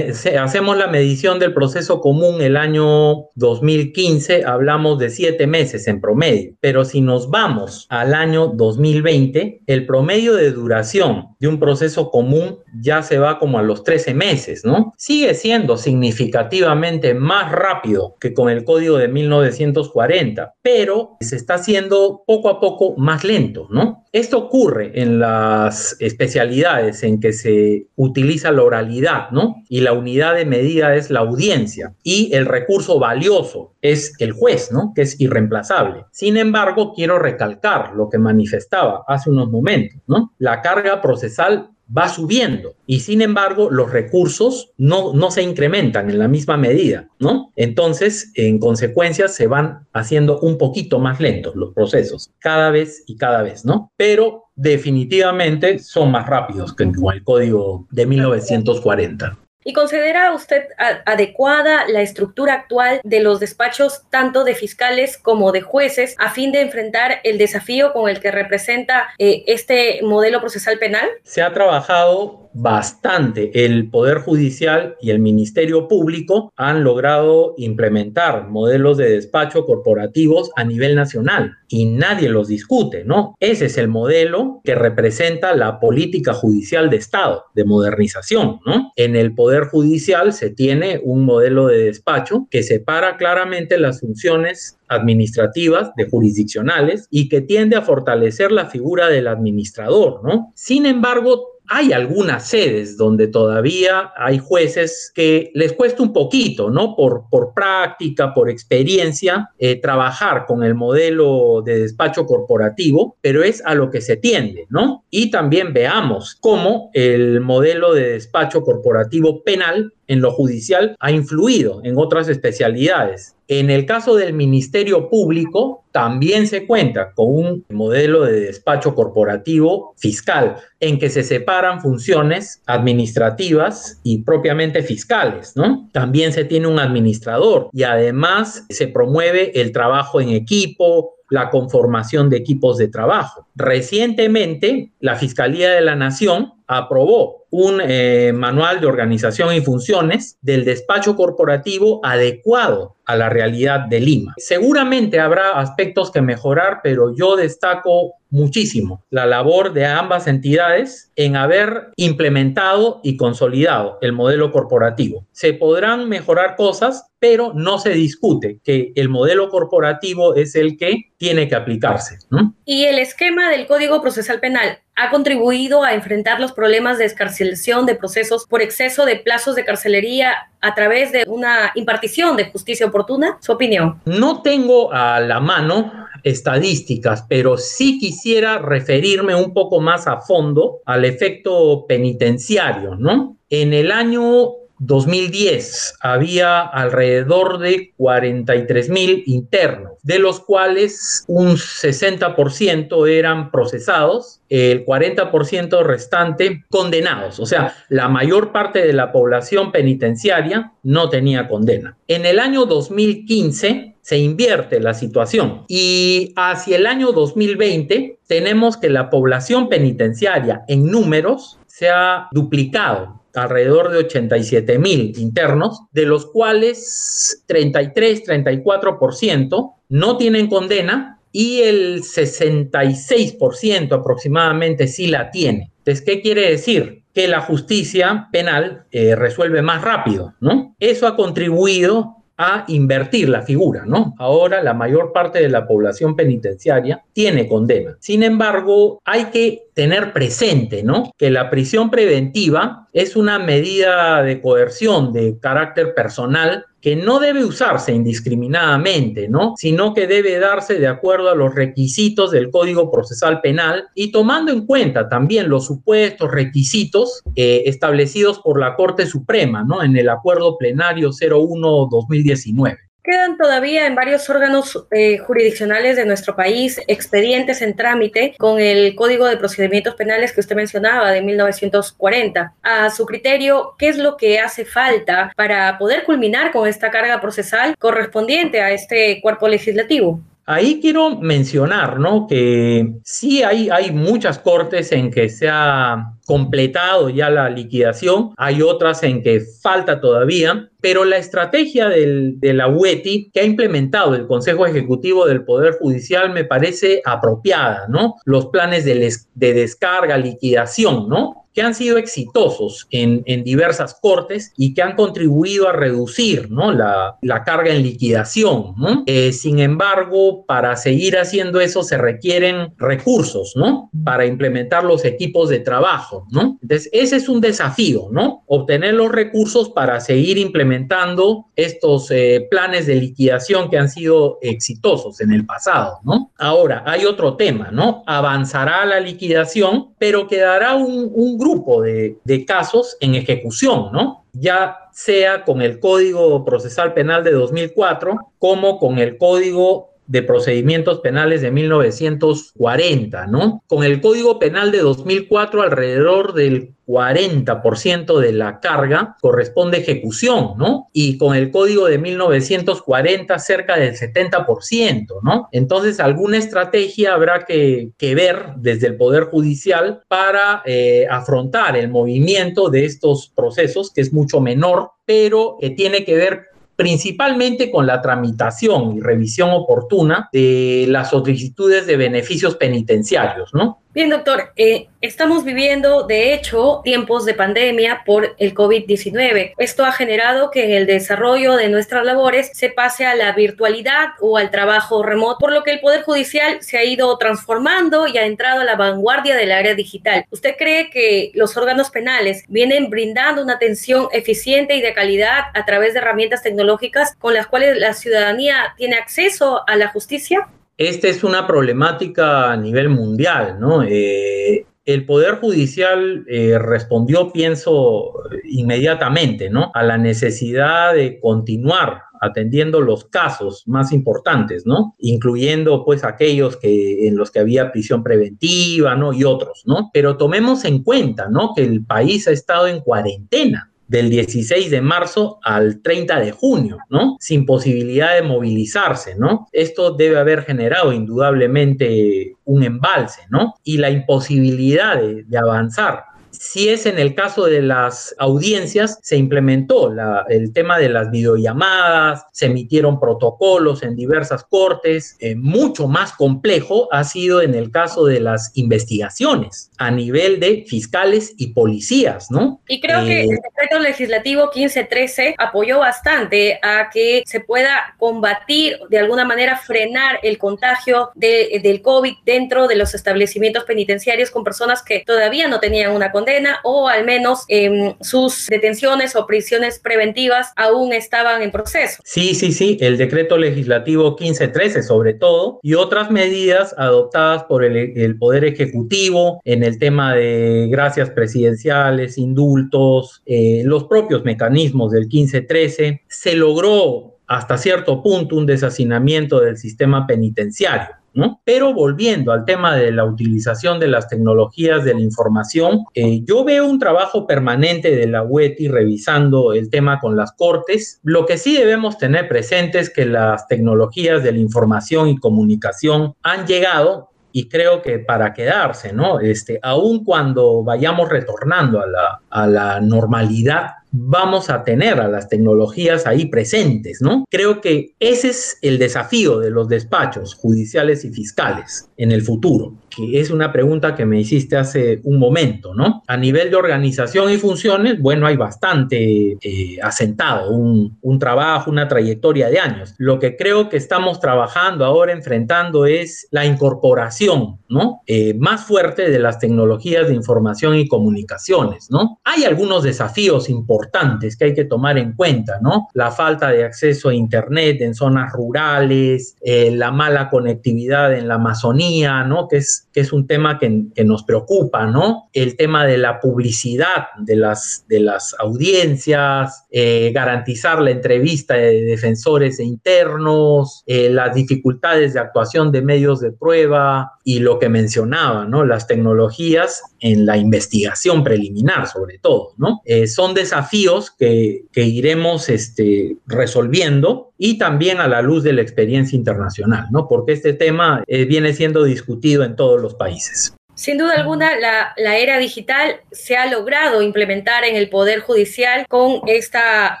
hacemos 0.38 0.76
la 0.76 0.86
medición 0.86 1.38
del 1.38 1.52
proceso 1.52 2.00
común 2.00 2.40
el 2.40 2.56
año 2.56 3.26
2015, 3.34 4.44
hablamos 4.44 4.98
de 4.98 5.10
7 5.10 5.46
meses 5.46 5.86
en 5.86 6.00
promedio. 6.00 6.54
Pero 6.60 6.84
si 6.84 7.00
nos 7.02 7.30
vamos 7.30 7.86
al 7.90 8.14
año 8.14 8.48
2020, 8.48 9.62
el 9.66 9.86
promedio 9.86 10.34
de 10.34 10.52
duración 10.52 11.28
de 11.38 11.48
un 11.48 11.58
proceso 11.58 12.10
común 12.10 12.58
ya 12.80 13.02
se 13.02 13.18
va 13.18 13.38
como 13.38 13.58
a 13.58 13.62
los 13.62 13.84
13 13.84 14.14
meses, 14.14 14.64
¿no? 14.64 14.94
Sigue 14.96 15.34
siendo 15.34 15.76
significativamente 15.76 17.14
más 17.14 17.52
rápido 17.52 18.16
que 18.20 18.32
con 18.32 18.48
el 18.48 18.64
código 18.64 18.96
de 18.96 19.08
1940, 19.08 20.54
pero 20.62 21.16
se 21.20 21.36
está 21.36 21.49
haciendo 21.52 22.22
poco 22.26 22.48
a 22.48 22.60
poco 22.60 22.94
más 22.96 23.24
lento, 23.24 23.66
¿no? 23.70 24.04
Esto 24.12 24.38
ocurre 24.38 25.00
en 25.00 25.20
las 25.20 25.96
especialidades 26.00 27.02
en 27.04 27.20
que 27.20 27.32
se 27.32 27.86
utiliza 27.94 28.50
la 28.50 28.64
oralidad, 28.64 29.30
¿no? 29.30 29.62
Y 29.68 29.80
la 29.80 29.92
unidad 29.92 30.34
de 30.34 30.44
medida 30.44 30.96
es 30.96 31.10
la 31.10 31.20
audiencia 31.20 31.94
y 32.02 32.34
el 32.34 32.46
recurso 32.46 32.98
valioso 32.98 33.74
es 33.82 34.14
el 34.18 34.32
juez, 34.32 34.72
¿no? 34.72 34.92
Que 34.94 35.02
es 35.02 35.20
irreemplazable. 35.20 36.06
Sin 36.10 36.36
embargo, 36.36 36.92
quiero 36.92 37.18
recalcar 37.18 37.94
lo 37.94 38.08
que 38.08 38.18
manifestaba 38.18 39.04
hace 39.06 39.30
unos 39.30 39.48
momentos, 39.48 40.00
¿no? 40.06 40.34
La 40.38 40.60
carga 40.60 41.00
procesal 41.00 41.70
va 41.96 42.08
subiendo 42.08 42.74
y 42.86 43.00
sin 43.00 43.22
embargo 43.22 43.70
los 43.70 43.90
recursos 43.90 44.72
no, 44.76 45.12
no 45.12 45.30
se 45.30 45.42
incrementan 45.42 46.10
en 46.10 46.18
la 46.18 46.28
misma 46.28 46.56
medida, 46.56 47.08
¿no? 47.18 47.52
Entonces, 47.56 48.32
en 48.34 48.58
consecuencia, 48.58 49.28
se 49.28 49.46
van 49.46 49.86
haciendo 49.92 50.38
un 50.40 50.58
poquito 50.58 50.98
más 50.98 51.20
lentos 51.20 51.56
los 51.56 51.74
procesos, 51.74 52.30
cada 52.38 52.70
vez 52.70 53.02
y 53.06 53.16
cada 53.16 53.42
vez, 53.42 53.64
¿no? 53.64 53.92
Pero 53.96 54.44
definitivamente 54.54 55.78
son 55.78 56.10
más 56.10 56.26
rápidos 56.26 56.74
que 56.74 56.90
con 56.92 57.14
el 57.14 57.24
código 57.24 57.86
de 57.90 58.06
1940. 58.06 59.38
¿Y 59.62 59.74
considera 59.74 60.32
usted 60.32 60.64
adecuada 61.04 61.86
la 61.86 62.00
estructura 62.00 62.54
actual 62.54 63.00
de 63.04 63.20
los 63.20 63.40
despachos 63.40 64.02
tanto 64.08 64.42
de 64.44 64.54
fiscales 64.54 65.18
como 65.18 65.52
de 65.52 65.60
jueces 65.60 66.16
a 66.18 66.30
fin 66.30 66.50
de 66.50 66.62
enfrentar 66.62 67.20
el 67.24 67.36
desafío 67.36 67.92
con 67.92 68.08
el 68.08 68.20
que 68.20 68.30
representa 68.30 69.08
eh, 69.18 69.44
este 69.46 70.00
modelo 70.02 70.40
procesal 70.40 70.78
penal? 70.78 71.08
Se 71.24 71.42
ha 71.42 71.52
trabajado 71.52 72.49
bastante. 72.52 73.64
El 73.64 73.90
Poder 73.90 74.18
Judicial 74.18 74.96
y 75.00 75.10
el 75.10 75.20
Ministerio 75.20 75.88
Público 75.88 76.52
han 76.56 76.84
logrado 76.84 77.54
implementar 77.58 78.48
modelos 78.48 78.96
de 78.96 79.10
despacho 79.10 79.64
corporativos 79.64 80.50
a 80.56 80.64
nivel 80.64 80.94
nacional 80.94 81.52
y 81.68 81.86
nadie 81.86 82.28
los 82.28 82.48
discute, 82.48 83.04
¿no? 83.04 83.34
Ese 83.38 83.66
es 83.66 83.78
el 83.78 83.88
modelo 83.88 84.60
que 84.64 84.74
representa 84.74 85.54
la 85.54 85.78
política 85.78 86.32
judicial 86.34 86.90
de 86.90 86.96
Estado, 86.96 87.44
de 87.54 87.64
modernización, 87.64 88.60
¿no? 88.66 88.92
En 88.96 89.16
el 89.16 89.34
Poder 89.34 89.64
Judicial 89.64 90.32
se 90.32 90.50
tiene 90.50 91.00
un 91.02 91.24
modelo 91.24 91.68
de 91.68 91.84
despacho 91.84 92.48
que 92.50 92.62
separa 92.62 93.16
claramente 93.16 93.78
las 93.78 94.00
funciones 94.00 94.78
administrativas, 94.88 95.92
de 95.96 96.10
jurisdiccionales, 96.10 97.06
y 97.10 97.28
que 97.28 97.40
tiende 97.40 97.76
a 97.76 97.82
fortalecer 97.82 98.50
la 98.50 98.66
figura 98.66 99.08
del 99.08 99.28
administrador, 99.28 100.20
¿no? 100.24 100.52
Sin 100.56 100.84
embargo, 100.84 101.59
hay 101.72 101.92
algunas 101.92 102.48
sedes 102.48 102.96
donde 102.96 103.28
todavía 103.28 104.12
hay 104.16 104.38
jueces 104.38 105.12
que 105.14 105.52
les 105.54 105.72
cuesta 105.72 106.02
un 106.02 106.12
poquito, 106.12 106.68
¿no? 106.68 106.96
Por, 106.96 107.22
por 107.30 107.54
práctica, 107.54 108.34
por 108.34 108.50
experiencia, 108.50 109.50
eh, 109.56 109.80
trabajar 109.80 110.46
con 110.46 110.64
el 110.64 110.74
modelo 110.74 111.62
de 111.64 111.78
despacho 111.78 112.26
corporativo, 112.26 113.16
pero 113.20 113.44
es 113.44 113.62
a 113.64 113.76
lo 113.76 113.88
que 113.88 114.00
se 114.00 114.16
tiende, 114.16 114.66
¿no? 114.68 115.04
Y 115.10 115.30
también 115.30 115.72
veamos 115.72 116.36
cómo 116.40 116.90
el 116.92 117.40
modelo 117.40 117.94
de 117.94 118.14
despacho 118.14 118.62
corporativo 118.62 119.44
penal 119.44 119.94
en 120.08 120.20
lo 120.20 120.32
judicial 120.32 120.96
ha 120.98 121.12
influido 121.12 121.82
en 121.84 121.96
otras 121.96 122.28
especialidades. 122.28 123.36
En 123.50 123.68
el 123.68 123.84
caso 123.84 124.14
del 124.14 124.32
Ministerio 124.32 125.10
Público, 125.10 125.82
también 125.90 126.46
se 126.46 126.68
cuenta 126.68 127.10
con 127.12 127.34
un 127.34 127.64
modelo 127.68 128.22
de 128.22 128.42
despacho 128.42 128.94
corporativo 128.94 129.92
fiscal 129.98 130.54
en 130.78 131.00
que 131.00 131.10
se 131.10 131.24
separan 131.24 131.80
funciones 131.80 132.62
administrativas 132.66 133.98
y 134.04 134.18
propiamente 134.18 134.84
fiscales, 134.84 135.56
¿no? 135.56 135.88
También 135.90 136.32
se 136.32 136.44
tiene 136.44 136.68
un 136.68 136.78
administrador 136.78 137.70
y 137.72 137.82
además 137.82 138.66
se 138.68 138.86
promueve 138.86 139.60
el 139.60 139.72
trabajo 139.72 140.20
en 140.20 140.28
equipo, 140.28 141.14
la 141.28 141.50
conformación 141.50 142.30
de 142.30 142.36
equipos 142.36 142.78
de 142.78 142.86
trabajo. 142.86 143.48
Recientemente, 143.56 144.92
la 145.00 145.16
Fiscalía 145.16 145.70
de 145.70 145.80
la 145.80 145.96
Nación 145.96 146.52
aprobó 146.70 147.46
un 147.50 147.80
eh, 147.82 148.32
manual 148.32 148.80
de 148.80 148.86
organización 148.86 149.52
y 149.52 149.60
funciones 149.60 150.38
del 150.40 150.64
despacho 150.64 151.16
corporativo 151.16 152.00
adecuado 152.04 152.96
a 153.06 153.16
la 153.16 153.28
realidad 153.28 153.80
de 153.88 153.98
Lima. 153.98 154.34
Seguramente 154.36 155.18
habrá 155.18 155.58
aspectos 155.58 156.12
que 156.12 156.22
mejorar, 156.22 156.78
pero 156.84 157.12
yo 157.12 157.34
destaco 157.34 158.12
muchísimo 158.30 159.04
la 159.10 159.26
labor 159.26 159.72
de 159.72 159.84
ambas 159.84 160.28
entidades 160.28 161.10
en 161.16 161.34
haber 161.34 161.88
implementado 161.96 163.00
y 163.02 163.16
consolidado 163.16 163.98
el 164.00 164.12
modelo 164.12 164.52
corporativo. 164.52 165.26
Se 165.32 165.52
podrán 165.52 166.08
mejorar 166.08 166.54
cosas, 166.54 167.10
pero 167.18 167.52
no 167.52 167.80
se 167.80 167.90
discute 167.90 168.60
que 168.62 168.92
el 168.94 169.08
modelo 169.08 169.48
corporativo 169.48 170.36
es 170.36 170.54
el 170.54 170.76
que 170.78 171.10
tiene 171.16 171.48
que 171.48 171.56
aplicarse. 171.56 172.18
Y 172.64 172.84
el 172.84 173.00
esquema 173.00 173.50
del 173.50 173.66
Código 173.66 174.00
Procesal 174.00 174.38
Penal 174.38 174.78
ha 175.00 175.10
contribuido 175.10 175.82
a 175.82 175.94
enfrentar 175.94 176.40
los 176.40 176.52
problemas 176.52 176.98
de 176.98 177.06
escarcelación 177.06 177.86
de 177.86 177.94
procesos 177.94 178.46
por 178.46 178.60
exceso 178.60 179.06
de 179.06 179.16
plazos 179.16 179.56
de 179.56 179.64
carcelería 179.64 180.34
a 180.60 180.74
través 180.74 181.10
de 181.10 181.24
una 181.26 181.72
impartición 181.74 182.36
de 182.36 182.50
justicia 182.50 182.86
oportuna? 182.86 183.38
Su 183.40 183.52
opinión. 183.52 184.00
No 184.04 184.42
tengo 184.42 184.92
a 184.92 185.18
la 185.20 185.40
mano 185.40 185.90
estadísticas, 186.22 187.24
pero 187.28 187.56
sí 187.56 187.98
quisiera 187.98 188.58
referirme 188.58 189.34
un 189.34 189.54
poco 189.54 189.80
más 189.80 190.06
a 190.06 190.20
fondo 190.20 190.80
al 190.84 191.06
efecto 191.06 191.86
penitenciario, 191.88 192.94
¿no? 192.94 193.38
En 193.48 193.72
el 193.72 193.90
año 193.90 194.50
2010 194.80 195.98
había 196.00 196.60
alrededor 196.62 197.58
de 197.58 197.92
43 197.98 198.88
mil 198.88 199.22
internos, 199.26 199.92
de 200.02 200.18
los 200.18 200.40
cuales 200.40 201.24
un 201.28 201.56
60% 201.56 203.08
eran 203.08 203.50
procesados, 203.50 204.40
el 204.48 204.86
40% 204.86 205.82
restante 205.82 206.64
condenados. 206.70 207.38
O 207.40 207.46
sea, 207.46 207.74
la 207.90 208.08
mayor 208.08 208.52
parte 208.52 208.84
de 208.84 208.94
la 208.94 209.12
población 209.12 209.70
penitenciaria 209.70 210.72
no 210.82 211.10
tenía 211.10 211.46
condena. 211.46 211.98
En 212.08 212.24
el 212.24 212.40
año 212.40 212.64
2015 212.64 213.96
se 214.00 214.18
invierte 214.18 214.80
la 214.80 214.94
situación 214.94 215.64
y 215.68 216.32
hacia 216.36 216.78
el 216.78 216.86
año 216.86 217.12
2020 217.12 218.18
tenemos 218.26 218.78
que 218.78 218.88
la 218.88 219.10
población 219.10 219.68
penitenciaria 219.68 220.62
en 220.68 220.86
números 220.86 221.58
se 221.66 221.90
ha 221.90 222.28
duplicado 222.32 223.19
alrededor 223.34 223.90
de 223.90 223.98
87 223.98 224.78
mil 224.78 225.12
internos, 225.18 225.80
de 225.92 226.06
los 226.06 226.26
cuales 226.26 227.44
33, 227.46 228.24
34% 228.24 229.74
no 229.88 230.16
tienen 230.16 230.48
condena 230.48 231.20
y 231.32 231.60
el 231.62 232.02
66% 232.02 233.92
aproximadamente 233.92 234.88
sí 234.88 235.06
la 235.06 235.30
tiene. 235.30 235.70
Entonces, 235.78 236.04
¿qué 236.04 236.20
quiere 236.20 236.50
decir? 236.50 237.04
Que 237.14 237.28
la 237.28 237.40
justicia 237.40 238.28
penal 238.32 238.86
eh, 238.90 239.14
resuelve 239.16 239.62
más 239.62 239.82
rápido, 239.82 240.34
¿no? 240.40 240.76
Eso 240.80 241.06
ha 241.06 241.16
contribuido 241.16 242.19
a 242.42 242.64
invertir 242.68 243.28
la 243.28 243.42
figura, 243.42 243.84
¿no? 243.84 244.14
Ahora 244.16 244.62
la 244.62 244.72
mayor 244.72 245.12
parte 245.12 245.40
de 245.40 245.50
la 245.50 245.66
población 245.66 246.16
penitenciaria 246.16 247.04
tiene 247.12 247.46
condena. 247.46 247.98
Sin 248.00 248.22
embargo, 248.22 248.98
hay 249.04 249.26
que 249.26 249.64
tener 249.74 250.14
presente, 250.14 250.82
¿no? 250.82 251.12
Que 251.18 251.28
la 251.28 251.50
prisión 251.50 251.90
preventiva 251.90 252.88
es 252.94 253.14
una 253.14 253.38
medida 253.38 254.22
de 254.22 254.40
coerción 254.40 255.12
de 255.12 255.38
carácter 255.38 255.94
personal 255.94 256.64
que 256.80 256.96
no 256.96 257.18
debe 257.18 257.44
usarse 257.44 257.92
indiscriminadamente, 257.92 259.28
¿no? 259.28 259.54
Sino 259.56 259.94
que 259.94 260.06
debe 260.06 260.38
darse 260.38 260.78
de 260.78 260.86
acuerdo 260.86 261.30
a 261.30 261.34
los 261.34 261.54
requisitos 261.54 262.30
del 262.30 262.50
Código 262.50 262.90
Procesal 262.90 263.40
Penal 263.40 263.88
y 263.94 264.10
tomando 264.10 264.52
en 264.52 264.66
cuenta 264.66 265.08
también 265.08 265.48
los 265.48 265.66
supuestos 265.66 266.30
requisitos 266.30 267.22
eh, 267.36 267.62
establecidos 267.66 268.40
por 268.40 268.58
la 268.58 268.76
Corte 268.76 269.06
Suprema, 269.06 269.64
¿no? 269.64 269.82
En 269.82 269.96
el 269.96 270.08
Acuerdo 270.08 270.56
Plenario 270.56 271.10
01-2019. 271.10 272.89
Quedan 273.10 273.36
todavía 273.36 273.88
en 273.88 273.96
varios 273.96 274.30
órganos 274.30 274.86
eh, 274.92 275.18
jurisdiccionales 275.18 275.96
de 275.96 276.06
nuestro 276.06 276.36
país 276.36 276.80
expedientes 276.86 277.60
en 277.60 277.74
trámite 277.74 278.36
con 278.38 278.60
el 278.60 278.94
Código 278.94 279.26
de 279.26 279.36
Procedimientos 279.36 279.96
Penales 279.96 280.30
que 280.30 280.38
usted 280.38 280.54
mencionaba 280.54 281.10
de 281.10 281.20
1940. 281.20 282.54
A 282.62 282.88
su 282.90 283.06
criterio, 283.06 283.74
¿qué 283.78 283.88
es 283.88 283.98
lo 283.98 284.16
que 284.16 284.38
hace 284.38 284.64
falta 284.64 285.32
para 285.34 285.76
poder 285.76 286.04
culminar 286.04 286.52
con 286.52 286.68
esta 286.68 286.92
carga 286.92 287.20
procesal 287.20 287.74
correspondiente 287.80 288.60
a 288.60 288.70
este 288.70 289.20
cuerpo 289.20 289.48
legislativo? 289.48 290.20
Ahí 290.46 290.78
quiero 290.80 291.16
mencionar, 291.16 291.98
¿no? 291.98 292.28
Que 292.28 292.92
sí 293.02 293.42
hay, 293.42 293.70
hay 293.70 293.90
muchas 293.90 294.38
cortes 294.38 294.92
en 294.92 295.10
que 295.10 295.28
se 295.28 295.48
ha 295.48 296.12
completado 296.30 297.08
ya 297.08 297.28
la 297.28 297.50
liquidación, 297.50 298.34
hay 298.36 298.62
otras 298.62 299.02
en 299.02 299.20
que 299.20 299.40
falta 299.40 300.00
todavía, 300.00 300.70
pero 300.80 301.04
la 301.04 301.16
estrategia 301.16 301.88
de 301.88 302.52
la 302.54 302.68
UETI 302.68 303.32
que 303.34 303.40
ha 303.40 303.44
implementado 303.44 304.14
el 304.14 304.28
Consejo 304.28 304.64
Ejecutivo 304.64 305.26
del 305.26 305.44
Poder 305.44 305.74
Judicial 305.80 306.32
me 306.32 306.44
parece 306.44 307.02
apropiada, 307.04 307.88
¿no? 307.88 308.14
Los 308.24 308.46
planes 308.46 308.84
de, 308.84 309.12
de 309.34 309.54
descarga, 309.54 310.18
liquidación, 310.18 311.08
¿no? 311.08 311.40
que 311.54 311.62
han 311.62 311.74
sido 311.74 311.98
exitosos 311.98 312.86
en, 312.90 313.24
diversas 313.44 313.98
cortes 314.00 314.52
y 314.56 314.74
que 314.74 314.82
han 314.82 314.94
contribuido 314.94 315.68
a 315.68 315.72
reducir 315.72 316.50
¿no? 316.50 316.72
la, 316.72 317.16
la 317.22 317.42
carga 317.42 317.74
en 317.74 317.82
liquidación. 317.82 318.74
¿no? 318.76 319.02
Eh, 319.06 319.32
sin 319.32 319.58
embargo, 319.58 320.44
para 320.46 320.76
seguir 320.76 321.18
haciendo 321.18 321.60
eso 321.60 321.82
se 321.82 321.98
requieren 321.98 322.74
recursos 322.76 323.54
¿no? 323.56 323.90
para 324.04 324.26
implementar 324.26 324.84
los 324.84 325.04
equipos 325.04 325.48
de 325.48 325.60
trabajo. 325.60 326.19
¿No? 326.30 326.58
Entonces, 326.62 326.88
ese 326.92 327.16
es 327.16 327.28
un 327.28 327.40
desafío, 327.40 328.08
¿no? 328.10 328.44
obtener 328.46 328.94
los 328.94 329.10
recursos 329.10 329.70
para 329.70 330.00
seguir 330.00 330.38
implementando 330.38 331.46
estos 331.56 332.10
eh, 332.10 332.46
planes 332.50 332.86
de 332.86 332.96
liquidación 332.96 333.70
que 333.70 333.78
han 333.78 333.88
sido 333.88 334.38
exitosos 334.42 335.20
en 335.20 335.32
el 335.32 335.46
pasado. 335.46 336.00
¿no? 336.04 336.32
Ahora, 336.38 336.82
hay 336.86 337.04
otro 337.04 337.36
tema, 337.36 337.70
¿no? 337.70 338.02
avanzará 338.06 338.84
la 338.86 339.00
liquidación, 339.00 339.94
pero 339.98 340.26
quedará 340.26 340.74
un, 340.74 341.10
grupo 341.38 341.82
de, 341.82 342.18
de 342.24 342.44
casos 342.44 342.96
en 343.00 343.14
ejecución, 343.14 343.92
¿no? 343.92 344.24
Ya 344.32 344.90
sea 344.92 345.44
con 345.44 345.62
el 345.62 345.80
Código 345.80 346.44
Procesal 346.44 346.92
Penal 346.92 347.24
de 347.24 347.32
2004 347.32 348.16
como 348.38 348.78
con 348.78 348.98
el 348.98 349.16
Código 349.16 349.89
de 350.10 350.24
procedimientos 350.24 350.98
penales 350.98 351.40
de 351.40 351.52
1940, 351.52 353.28
¿no? 353.28 353.62
Con 353.68 353.84
el 353.84 354.00
Código 354.00 354.40
Penal 354.40 354.72
de 354.72 354.78
2004, 354.78 355.62
alrededor 355.62 356.34
del 356.34 356.74
40% 356.84 358.18
de 358.18 358.32
la 358.32 358.58
carga 358.58 359.16
corresponde 359.20 359.78
ejecución, 359.78 360.54
¿no? 360.58 360.88
Y 360.92 361.16
con 361.16 361.36
el 361.36 361.52
Código 361.52 361.86
de 361.86 361.98
1940, 361.98 363.38
cerca 363.38 363.76
del 363.76 363.94
70%, 363.94 365.20
¿no? 365.22 365.48
Entonces, 365.52 366.00
alguna 366.00 366.38
estrategia 366.38 367.14
habrá 367.14 367.44
que, 367.44 367.90
que 367.96 368.16
ver 368.16 368.54
desde 368.56 368.88
el 368.88 368.96
Poder 368.96 369.26
Judicial 369.26 370.02
para 370.08 370.62
eh, 370.66 371.06
afrontar 371.08 371.76
el 371.76 371.88
movimiento 371.88 372.68
de 372.68 372.84
estos 372.84 373.30
procesos, 373.32 373.92
que 373.92 374.00
es 374.00 374.12
mucho 374.12 374.40
menor, 374.40 374.90
pero 375.04 375.56
eh, 375.60 375.70
tiene 375.70 376.04
que 376.04 376.16
ver 376.16 376.49
principalmente 376.80 377.70
con 377.70 377.86
la 377.86 378.00
tramitación 378.00 378.96
y 378.96 379.00
revisión 379.02 379.50
oportuna 379.52 380.30
de 380.32 380.86
las 380.88 381.10
solicitudes 381.10 381.86
de 381.86 381.98
beneficios 381.98 382.56
penitenciarios, 382.56 383.52
¿no? 383.52 383.82
Bien, 383.92 384.08
doctor, 384.08 384.52
eh, 384.54 384.86
estamos 385.00 385.42
viviendo, 385.44 386.04
de 386.06 386.32
hecho, 386.32 386.80
tiempos 386.84 387.24
de 387.24 387.34
pandemia 387.34 388.02
por 388.06 388.36
el 388.38 388.54
COVID-19. 388.54 389.54
Esto 389.58 389.84
ha 389.84 389.90
generado 389.90 390.52
que 390.52 390.76
el 390.76 390.86
desarrollo 390.86 391.56
de 391.56 391.68
nuestras 391.70 392.04
labores 392.04 392.52
se 392.54 392.68
pase 392.68 393.04
a 393.04 393.16
la 393.16 393.32
virtualidad 393.32 394.10
o 394.20 394.36
al 394.36 394.52
trabajo 394.52 395.02
remoto, 395.02 395.38
por 395.40 395.52
lo 395.52 395.64
que 395.64 395.72
el 395.72 395.80
Poder 395.80 396.02
Judicial 396.02 396.62
se 396.62 396.78
ha 396.78 396.84
ido 396.84 397.18
transformando 397.18 398.06
y 398.06 398.16
ha 398.16 398.26
entrado 398.26 398.60
a 398.60 398.64
la 398.64 398.76
vanguardia 398.76 399.34
del 399.34 399.50
área 399.50 399.74
digital. 399.74 400.24
¿Usted 400.30 400.54
cree 400.56 400.88
que 400.90 401.32
los 401.34 401.56
órganos 401.56 401.90
penales 401.90 402.44
vienen 402.46 402.90
brindando 402.90 403.42
una 403.42 403.54
atención 403.54 404.06
eficiente 404.12 404.76
y 404.76 404.82
de 404.82 404.94
calidad 404.94 405.46
a 405.52 405.64
través 405.64 405.94
de 405.94 405.98
herramientas 405.98 406.44
tecnológicas 406.44 407.16
con 407.16 407.34
las 407.34 407.48
cuales 407.48 407.76
la 407.76 407.92
ciudadanía 407.94 408.72
tiene 408.76 408.94
acceso 408.94 409.64
a 409.66 409.74
la 409.74 409.88
justicia? 409.88 410.46
Esta 410.80 411.08
es 411.08 411.22
una 411.22 411.46
problemática 411.46 412.50
a 412.50 412.56
nivel 412.56 412.88
mundial, 412.88 413.58
¿no? 413.60 413.82
Eh, 413.82 414.64
el 414.86 415.04
Poder 415.04 415.34
Judicial 415.34 416.24
eh, 416.26 416.58
respondió, 416.58 417.32
pienso, 417.32 418.14
inmediatamente, 418.44 419.50
¿no? 419.50 419.70
A 419.74 419.82
la 419.82 419.98
necesidad 419.98 420.94
de 420.94 421.20
continuar 421.20 422.04
atendiendo 422.22 422.80
los 422.80 423.04
casos 423.04 423.62
más 423.66 423.92
importantes, 423.92 424.64
¿no? 424.64 424.94
Incluyendo, 425.00 425.84
pues, 425.84 426.02
aquellos 426.02 426.56
que, 426.56 427.06
en 427.06 427.18
los 427.18 427.30
que 427.30 427.40
había 427.40 427.72
prisión 427.72 428.02
preventiva, 428.02 428.96
¿no? 428.96 429.12
Y 429.12 429.24
otros, 429.24 429.64
¿no? 429.66 429.90
Pero 429.92 430.16
tomemos 430.16 430.64
en 430.64 430.82
cuenta, 430.82 431.28
¿no? 431.28 431.52
Que 431.54 431.62
el 431.62 431.84
país 431.84 432.26
ha 432.26 432.32
estado 432.32 432.66
en 432.68 432.80
cuarentena 432.80 433.70
del 433.90 434.08
16 434.08 434.70
de 434.70 434.80
marzo 434.80 435.40
al 435.42 435.82
30 435.82 436.20
de 436.20 436.30
junio, 436.30 436.78
¿no? 436.90 437.16
Sin 437.18 437.44
posibilidad 437.44 438.14
de 438.14 438.22
movilizarse, 438.22 439.16
¿no? 439.16 439.48
Esto 439.50 439.90
debe 439.90 440.16
haber 440.16 440.44
generado 440.44 440.92
indudablemente 440.92 442.36
un 442.44 442.62
embalse, 442.62 443.22
¿no? 443.30 443.56
Y 443.64 443.78
la 443.78 443.90
imposibilidad 443.90 444.96
de, 444.96 445.24
de 445.24 445.38
avanzar 445.38 446.04
si 446.40 446.70
es 446.70 446.86
en 446.86 446.98
el 446.98 447.14
caso 447.14 447.44
de 447.44 447.60
las 447.60 448.14
audiencias, 448.18 448.98
se 449.02 449.18
implementó 449.18 449.92
el 450.30 450.54
tema 450.54 450.78
de 450.78 450.88
las 450.88 451.10
videollamadas, 451.10 452.24
se 452.32 452.46
emitieron 452.46 452.98
protocolos 452.98 453.82
en 453.82 453.94
diversas 453.94 454.44
cortes. 454.44 455.18
Eh, 455.20 455.34
mucho 455.34 455.86
más 455.86 456.14
complejo 456.14 456.88
ha 456.92 457.04
sido 457.04 457.42
en 457.42 457.54
el 457.54 457.70
caso 457.70 458.06
de 458.06 458.20
las 458.20 458.52
investigaciones 458.54 459.70
a 459.76 459.90
nivel 459.90 460.40
de 460.40 460.64
fiscales 460.66 461.34
y 461.36 461.48
policías, 461.48 462.30
¿no? 462.30 462.62
Y 462.68 462.80
creo 462.80 463.04
que 463.04 463.20
eh, 463.20 463.24
el 463.24 463.36
decreto 463.36 463.78
legislativo 463.78 464.44
1513 464.44 465.34
apoyó 465.36 465.80
bastante 465.80 466.58
a 466.62 466.88
que 466.88 467.22
se 467.26 467.40
pueda 467.40 467.96
combatir, 467.98 468.78
de 468.88 468.98
alguna 468.98 469.26
manera 469.26 469.58
frenar 469.58 470.18
el 470.22 470.38
contagio 470.38 471.10
del 471.14 471.82
COVID 471.82 472.14
dentro 472.24 472.66
de 472.66 472.76
los 472.76 472.94
establecimientos 472.94 473.64
penitenciarios 473.64 474.30
con 474.30 474.42
personas 474.42 474.82
que 474.82 475.00
todavía 475.00 475.46
no 475.46 475.60
tenían 475.60 475.92
una 475.92 476.10
condena 476.10 476.29
o 476.64 476.88
al 476.88 477.04
menos 477.04 477.44
eh, 477.48 477.94
sus 478.00 478.46
detenciones 478.46 479.16
o 479.16 479.26
prisiones 479.26 479.78
preventivas 479.78 480.52
aún 480.56 480.92
estaban 480.92 481.42
en 481.42 481.50
proceso. 481.50 482.02
Sí, 482.04 482.34
sí, 482.34 482.52
sí, 482.52 482.78
el 482.80 482.96
decreto 482.96 483.36
legislativo 483.36 484.16
1513 484.18 484.82
sobre 484.82 485.14
todo 485.14 485.60
y 485.62 485.74
otras 485.74 486.10
medidas 486.10 486.74
adoptadas 486.78 487.44
por 487.44 487.64
el, 487.64 488.18
Poder 488.18 488.44
Ejecutivo 488.44 489.40
en 489.44 489.62
el 489.62 489.78
tema 489.78 490.14
de 490.14 490.68
gracias 490.70 491.10
presidenciales, 491.10 492.18
indultos, 492.18 493.22
eh, 493.24 493.62
los 493.64 493.84
propios 493.84 494.24
mecanismos 494.24 494.92
del 494.92 495.06
1513, 495.06 496.02
se 496.08 496.34
logró 496.34 497.18
hasta 497.26 497.56
cierto 497.56 498.02
punto 498.02 498.36
un 498.36 498.46
deshacinamiento 498.46 499.40
del 499.40 499.56
sistema 499.56 500.06
penitenciario. 500.06 500.99
Pero 501.44 501.74
volviendo 501.74 502.32
al 502.32 502.44
tema 502.44 502.76
de 502.76 502.92
la 502.92 503.04
utilización 503.04 503.80
de 503.80 503.88
las 503.88 504.08
tecnologías 504.08 504.84
de 504.84 504.94
la 504.94 505.00
información, 505.00 505.84
eh, 505.94 506.22
yo 506.24 506.44
veo 506.44 506.66
un 506.66 506.78
trabajo 506.78 507.26
permanente 507.26 507.94
de 507.94 508.06
la 508.06 508.22
UETI 508.22 508.68
revisando 508.68 509.52
el 509.52 509.70
tema 509.70 509.98
con 509.98 510.16
las 510.16 510.32
cortes. 510.32 511.00
Lo 511.02 511.26
que 511.26 511.38
sí 511.38 511.56
debemos 511.56 511.98
tener 511.98 512.28
presente 512.28 512.78
es 512.78 512.90
que 512.90 513.06
las 513.06 513.46
tecnologías 513.48 514.22
de 514.22 514.32
la 514.32 514.38
información 514.38 515.08
y 515.08 515.18
comunicación 515.18 516.14
han 516.22 516.46
llegado 516.46 517.10
y 517.32 517.48
creo 517.48 517.80
que 517.82 518.00
para 518.00 518.32
quedarse, 518.32 518.92
¿no? 518.92 519.20
Este, 519.20 519.60
aun 519.62 520.04
cuando 520.04 520.64
vayamos 520.64 521.08
retornando 521.08 521.82
a 522.30 522.46
la 522.46 522.80
normalidad, 522.80 523.79
vamos 523.92 524.50
a 524.50 524.62
tener 524.62 525.00
a 525.00 525.08
las 525.08 525.28
tecnologías 525.28 526.06
ahí 526.06 526.26
presentes, 526.26 527.00
¿no? 527.00 527.24
Creo 527.28 527.60
que 527.60 527.94
ese 527.98 528.28
es 528.28 528.58
el 528.62 528.78
desafío 528.78 529.38
de 529.40 529.50
los 529.50 529.68
despachos 529.68 530.34
judiciales 530.34 531.04
y 531.04 531.10
fiscales 531.10 531.88
en 531.96 532.12
el 532.12 532.22
futuro, 532.22 532.74
que 532.88 533.20
es 533.20 533.30
una 533.30 533.52
pregunta 533.52 533.94
que 533.94 534.06
me 534.06 534.20
hiciste 534.20 534.56
hace 534.56 535.00
un 535.04 535.18
momento, 535.18 535.74
¿no? 535.74 536.02
A 536.06 536.16
nivel 536.16 536.50
de 536.50 536.56
organización 536.56 537.32
y 537.32 537.36
funciones, 537.36 538.00
bueno, 538.00 538.26
hay 538.26 538.36
bastante 538.36 539.36
eh, 539.40 539.78
asentado, 539.82 540.50
un, 540.50 540.98
un, 541.02 541.18
trabajo, 541.18 541.70
una 541.70 541.88
trayectoria 541.88 542.48
de 542.48 542.58
años. 542.58 542.94
Lo 542.98 543.18
que 543.18 543.36
creo 543.36 543.68
que 543.68 543.76
estamos 543.76 544.20
trabajando 544.20 544.84
ahora, 544.84 545.12
enfrentando, 545.12 545.86
es 545.86 546.28
la 546.30 546.46
incorporación, 546.46 547.58
¿no? 547.68 548.02
Eh, 548.06 548.34
más 548.34 548.64
fuerte 548.64 549.10
de 549.10 549.18
las 549.18 549.38
tecnologías 549.38 550.08
de 550.08 550.14
información 550.14 550.76
y 550.76 550.88
comunicaciones, 550.88 551.90
¿no? 551.90 552.20
Hay 552.24 552.44
algunos 552.44 552.82
desafíos 552.82 553.48
importantes 553.50 553.79
importantes 553.80 554.36
que 554.36 554.46
hay 554.46 554.54
que 554.54 554.64
tomar 554.64 554.98
en 554.98 555.12
cuenta, 555.12 555.58
¿no? 555.60 555.88
La 555.94 556.10
falta 556.10 556.50
de 556.50 556.64
acceso 556.64 557.08
a 557.08 557.14
Internet 557.14 557.80
en 557.80 557.94
zonas 557.94 558.32
rurales, 558.32 559.36
eh, 559.40 559.70
la 559.70 559.90
mala 559.90 560.28
conectividad 560.28 561.14
en 561.14 561.28
la 561.28 561.34
Amazonía, 561.34 562.24
¿no? 562.24 562.46
Que 562.48 562.58
es, 562.58 562.88
que 562.92 563.00
es 563.00 563.12
un 563.12 563.26
tema 563.26 563.58
que, 563.58 563.70
nos 564.04 564.24
preocupa, 564.24 564.86
¿no? 564.86 565.28
El 565.32 565.56
tema 565.56 565.86
de 565.86 565.98
la 565.98 566.20
publicidad 566.20 567.08
de 567.18 567.36
las, 567.36 567.84
de 567.88 568.00
las 568.00 568.34
audiencias, 568.38 569.64
eh, 569.70 570.10
garantizar 570.12 570.80
la 570.80 570.90
entrevista 570.90 571.54
de 571.54 571.82
defensores 571.82 572.58
e 572.58 572.64
internos, 572.64 573.82
eh, 573.86 574.10
las 574.10 574.34
dificultades 574.34 575.14
de 575.14 575.20
actuación 575.20 575.70
de 575.70 575.82
medios 575.82 576.20
de 576.20 576.32
prueba 576.32 577.12
y 577.24 577.38
lo 577.38 577.58
que 577.58 577.68
mencionaba, 577.68 578.46
¿no? 578.46 578.64
Las 578.64 578.86
tecnologías 578.86 579.82
en 580.00 580.26
la 580.26 580.36
investigación 580.36 581.22
preliminar, 581.22 581.86
sobre 581.86 582.18
todo, 582.18 582.54
¿no? 582.56 582.80
Son 583.06 583.34
desafíos 583.34 583.69
que, 584.18 584.64
que 584.72 584.82
iremos 584.82 585.48
este, 585.48 586.16
resolviendo 586.26 587.32
y 587.38 587.58
también 587.58 588.00
a 588.00 588.08
la 588.08 588.22
luz 588.22 588.42
de 588.42 588.52
la 588.52 588.62
experiencia 588.62 589.16
internacional, 589.16 589.86
¿no? 589.90 590.08
Porque 590.08 590.32
este 590.32 590.52
tema 590.52 591.02
eh, 591.06 591.24
viene 591.24 591.52
siendo 591.52 591.84
discutido 591.84 592.44
en 592.44 592.56
todos 592.56 592.80
los 592.80 592.94
países. 592.94 593.54
Sin 593.80 593.96
duda 593.96 594.12
alguna, 594.12 594.58
la, 594.58 594.92
la, 594.98 595.16
era 595.16 595.38
digital 595.38 596.02
se 596.12 596.36
ha 596.36 596.44
logrado 596.44 597.00
implementar 597.00 597.64
en 597.64 597.76
el 597.76 597.88
Poder 597.88 598.20
Judicial 598.20 598.86
con 598.86 599.22
esta 599.26 600.00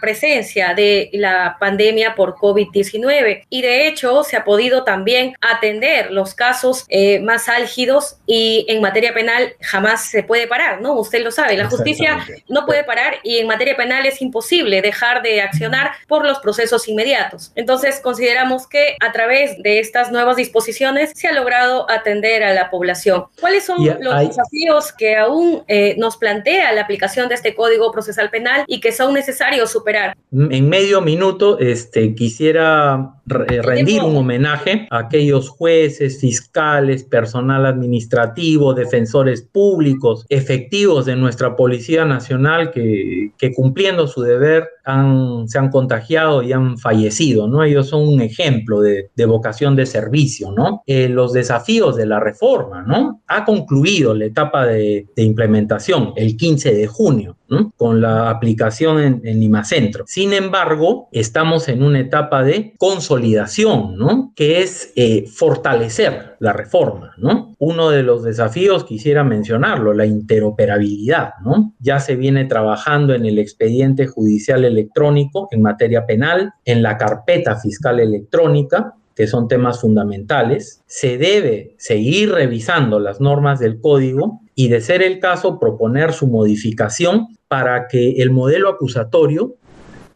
presencia 0.00 0.72
de 0.72 1.10
la 1.12 1.58
pandemia 1.60 2.14
por 2.14 2.36
COVID-19 2.36 3.44
y 3.50 3.60
de 3.60 3.86
hecho 3.86 4.24
se 4.24 4.38
ha 4.38 4.44
podido 4.44 4.82
también 4.84 5.34
atender 5.42 6.10
los 6.10 6.32
casos 6.32 6.86
eh, 6.88 7.20
más 7.20 7.50
álgidos 7.50 8.16
y 8.26 8.64
en 8.70 8.80
materia 8.80 9.12
penal 9.12 9.52
jamás 9.60 10.08
se 10.08 10.22
puede 10.22 10.46
parar, 10.46 10.80
¿no? 10.80 10.94
Usted 10.94 11.22
lo 11.22 11.30
sabe, 11.30 11.54
la 11.58 11.68
justicia 11.68 12.26
no 12.48 12.64
puede 12.64 12.82
parar 12.82 13.16
y 13.24 13.40
en 13.40 13.46
materia 13.46 13.76
penal 13.76 14.06
es 14.06 14.22
imposible 14.22 14.80
dejar 14.80 15.20
de 15.20 15.42
accionar 15.42 15.90
por 16.08 16.24
los 16.24 16.38
procesos 16.38 16.88
inmediatos. 16.88 17.52
Entonces 17.56 18.00
consideramos 18.00 18.66
que 18.66 18.96
a 19.06 19.12
través 19.12 19.62
de 19.62 19.80
estas 19.80 20.10
nuevas 20.10 20.36
disposiciones 20.36 21.12
se 21.14 21.28
ha 21.28 21.32
logrado 21.32 21.90
atender 21.90 22.42
a 22.42 22.54
la 22.54 22.70
población. 22.70 23.26
¿Cuáles 23.38 23.65
son 23.66 23.84
los 24.00 24.20
desafíos 24.20 24.92
que 24.92 25.16
aún 25.16 25.64
eh, 25.68 25.94
nos 25.98 26.16
plantea 26.16 26.72
la 26.72 26.82
aplicación 26.82 27.28
de 27.28 27.34
este 27.34 27.54
Código 27.54 27.90
Procesal 27.92 28.30
Penal 28.30 28.64
y 28.66 28.80
que 28.80 28.92
son 28.92 29.12
necesarios 29.12 29.70
superar? 29.70 30.16
En 30.32 30.68
medio 30.68 31.00
minuto, 31.00 31.58
este, 31.58 32.14
quisiera 32.14 33.15
rendir 33.26 34.02
un 34.02 34.16
homenaje 34.16 34.86
a 34.90 34.98
aquellos 34.98 35.48
jueces, 35.48 36.20
fiscales, 36.20 37.04
personal 37.04 37.66
administrativo, 37.66 38.74
defensores 38.74 39.42
públicos, 39.42 40.24
efectivos 40.28 41.06
de 41.06 41.16
nuestra 41.16 41.56
Policía 41.56 42.04
Nacional 42.04 42.70
que, 42.70 43.32
que 43.36 43.52
cumpliendo 43.52 44.06
su 44.06 44.22
deber 44.22 44.68
han, 44.84 45.48
se 45.48 45.58
han 45.58 45.70
contagiado 45.70 46.42
y 46.42 46.52
han 46.52 46.78
fallecido, 46.78 47.48
¿no? 47.48 47.64
Ellos 47.64 47.88
son 47.88 48.06
un 48.06 48.20
ejemplo 48.20 48.80
de, 48.80 49.10
de 49.14 49.26
vocación 49.26 49.74
de 49.74 49.86
servicio, 49.86 50.52
¿no? 50.52 50.82
Eh, 50.86 51.08
los 51.08 51.32
desafíos 51.32 51.96
de 51.96 52.06
la 52.06 52.20
reforma, 52.20 52.82
¿no? 52.82 53.22
Ha 53.26 53.44
concluido 53.44 54.14
la 54.14 54.26
etapa 54.26 54.66
de, 54.66 55.06
de 55.16 55.22
implementación 55.22 56.12
el 56.16 56.36
15 56.36 56.74
de 56.74 56.86
junio, 56.86 57.36
Con 57.76 58.00
la 58.00 58.30
aplicación 58.30 58.98
en, 59.00 59.20
en 59.24 59.40
Lima 59.40 59.64
Centro. 59.64 60.04
Sin 60.06 60.32
embargo, 60.32 61.08
estamos 61.12 61.68
en 61.68 61.82
una 61.82 62.00
etapa 62.00 62.42
de 62.42 62.74
consolidación, 62.76 63.96
¿no? 63.96 64.32
Que 64.34 64.62
es 64.62 64.92
eh, 64.96 65.26
fortalecer 65.28 66.36
la 66.40 66.52
reforma, 66.52 67.14
¿no? 67.16 67.54
Uno 67.58 67.90
de 67.90 68.02
los 68.02 68.22
desafíos, 68.22 68.84
quisiera 68.84 69.24
mencionarlo, 69.24 69.94
la 69.94 70.06
interoperabilidad, 70.06 71.34
¿no? 71.44 71.72
Ya 71.78 72.00
se 72.00 72.16
viene 72.16 72.44
trabajando 72.44 73.14
en 73.14 73.24
el 73.26 73.38
expediente 73.38 74.06
judicial 74.06 74.64
electrónico 74.64 75.48
en 75.50 75.62
materia 75.62 76.06
penal, 76.06 76.52
en 76.64 76.82
la 76.82 76.98
carpeta 76.98 77.56
fiscal 77.56 78.00
electrónica, 78.00 78.94
que 79.14 79.26
son 79.26 79.48
temas 79.48 79.80
fundamentales. 79.80 80.82
Se 80.86 81.16
debe 81.16 81.74
seguir 81.78 82.32
revisando 82.32 83.00
las 83.00 83.20
normas 83.20 83.58
del 83.58 83.80
código 83.80 84.40
y, 84.56 84.68
de 84.68 84.80
ser 84.80 85.02
el 85.02 85.20
caso, 85.20 85.60
proponer 85.60 86.12
su 86.12 86.26
modificación 86.26 87.28
para 87.46 87.86
que 87.86 88.22
el 88.22 88.30
modelo 88.30 88.70
acusatorio 88.70 89.54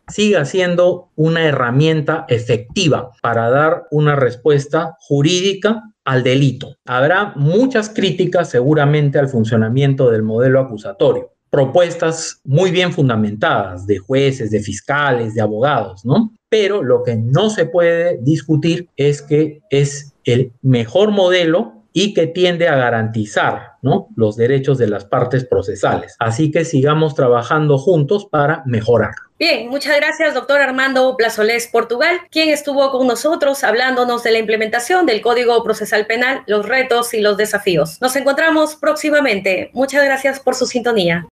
siga 0.09 0.45
siendo 0.45 1.11
una 1.15 1.45
herramienta 1.45 2.25
efectiva 2.29 3.13
para 3.23 3.49
dar 3.51 3.85
una 3.93 4.17
respuesta 4.17 4.97
jurídica 4.99 5.83
al 6.05 6.25
delito. 6.25 6.75
Habrá 6.85 7.35
muchas 7.37 7.91
críticas 7.91 8.51
seguramente 8.51 9.19
al 9.19 9.29
funcionamiento 9.29 10.11
del 10.11 10.23
modelo 10.23 10.59
acusatorio, 10.59 11.31
propuestas 11.51 12.41
muy 12.43 12.71
bien 12.71 12.93
fundamentadas 12.93 13.87
de 13.87 13.99
jueces, 13.99 14.51
de 14.51 14.61
fiscales, 14.61 15.35
de 15.35 15.43
abogados, 15.43 16.05
¿no? 16.05 16.33
Pero 16.49 16.83
lo 16.83 17.05
que 17.05 17.15
no 17.15 17.51
se 17.51 17.67
puede 17.67 18.19
discutir 18.23 18.89
es 18.97 19.23
que 19.23 19.61
es 19.71 20.15
el 20.25 20.53
mejor 20.63 21.13
modelo 21.13 21.80
y 21.93 22.15
que 22.15 22.27
tiende 22.27 22.69
a 22.69 22.77
garantizar 22.77 23.75
los 24.17 24.37
derechos 24.37 24.79
de 24.79 24.89
las 24.89 25.05
partes 25.05 25.45
procesales. 25.45 26.17
Así 26.19 26.51
que 26.51 26.65
sigamos 26.65 27.15
trabajando 27.15 27.79
juntos 27.79 28.27
para 28.27 28.63
mejorarlo. 28.67 29.31
Bien, 29.39 29.71
muchas 29.71 29.97
gracias, 29.97 30.35
doctor 30.35 30.61
Armando 30.61 31.17
Plazolés 31.17 31.67
Portugal, 31.67 32.21
quien 32.31 32.51
estuvo 32.51 32.91
con 32.91 33.07
nosotros 33.07 33.65
hablándonos 33.65 34.23
de 34.23 34.33
la 34.33 34.39
implementación 34.39 35.07
del 35.07 35.23
Código 35.23 35.65
Procesal 35.65 36.05
Penal, 36.05 36.43
los 36.47 36.67
retos 36.67 37.15
y 37.15 37.21
los 37.21 37.39
desafíos. 37.39 37.97
Nos 38.03 38.15
encontramos 38.17 38.77
próximamente. 38.77 39.71
Muchas 39.73 40.05
gracias 40.05 40.41
por 40.41 40.55
su 40.55 40.67
sintonía. 40.67 41.27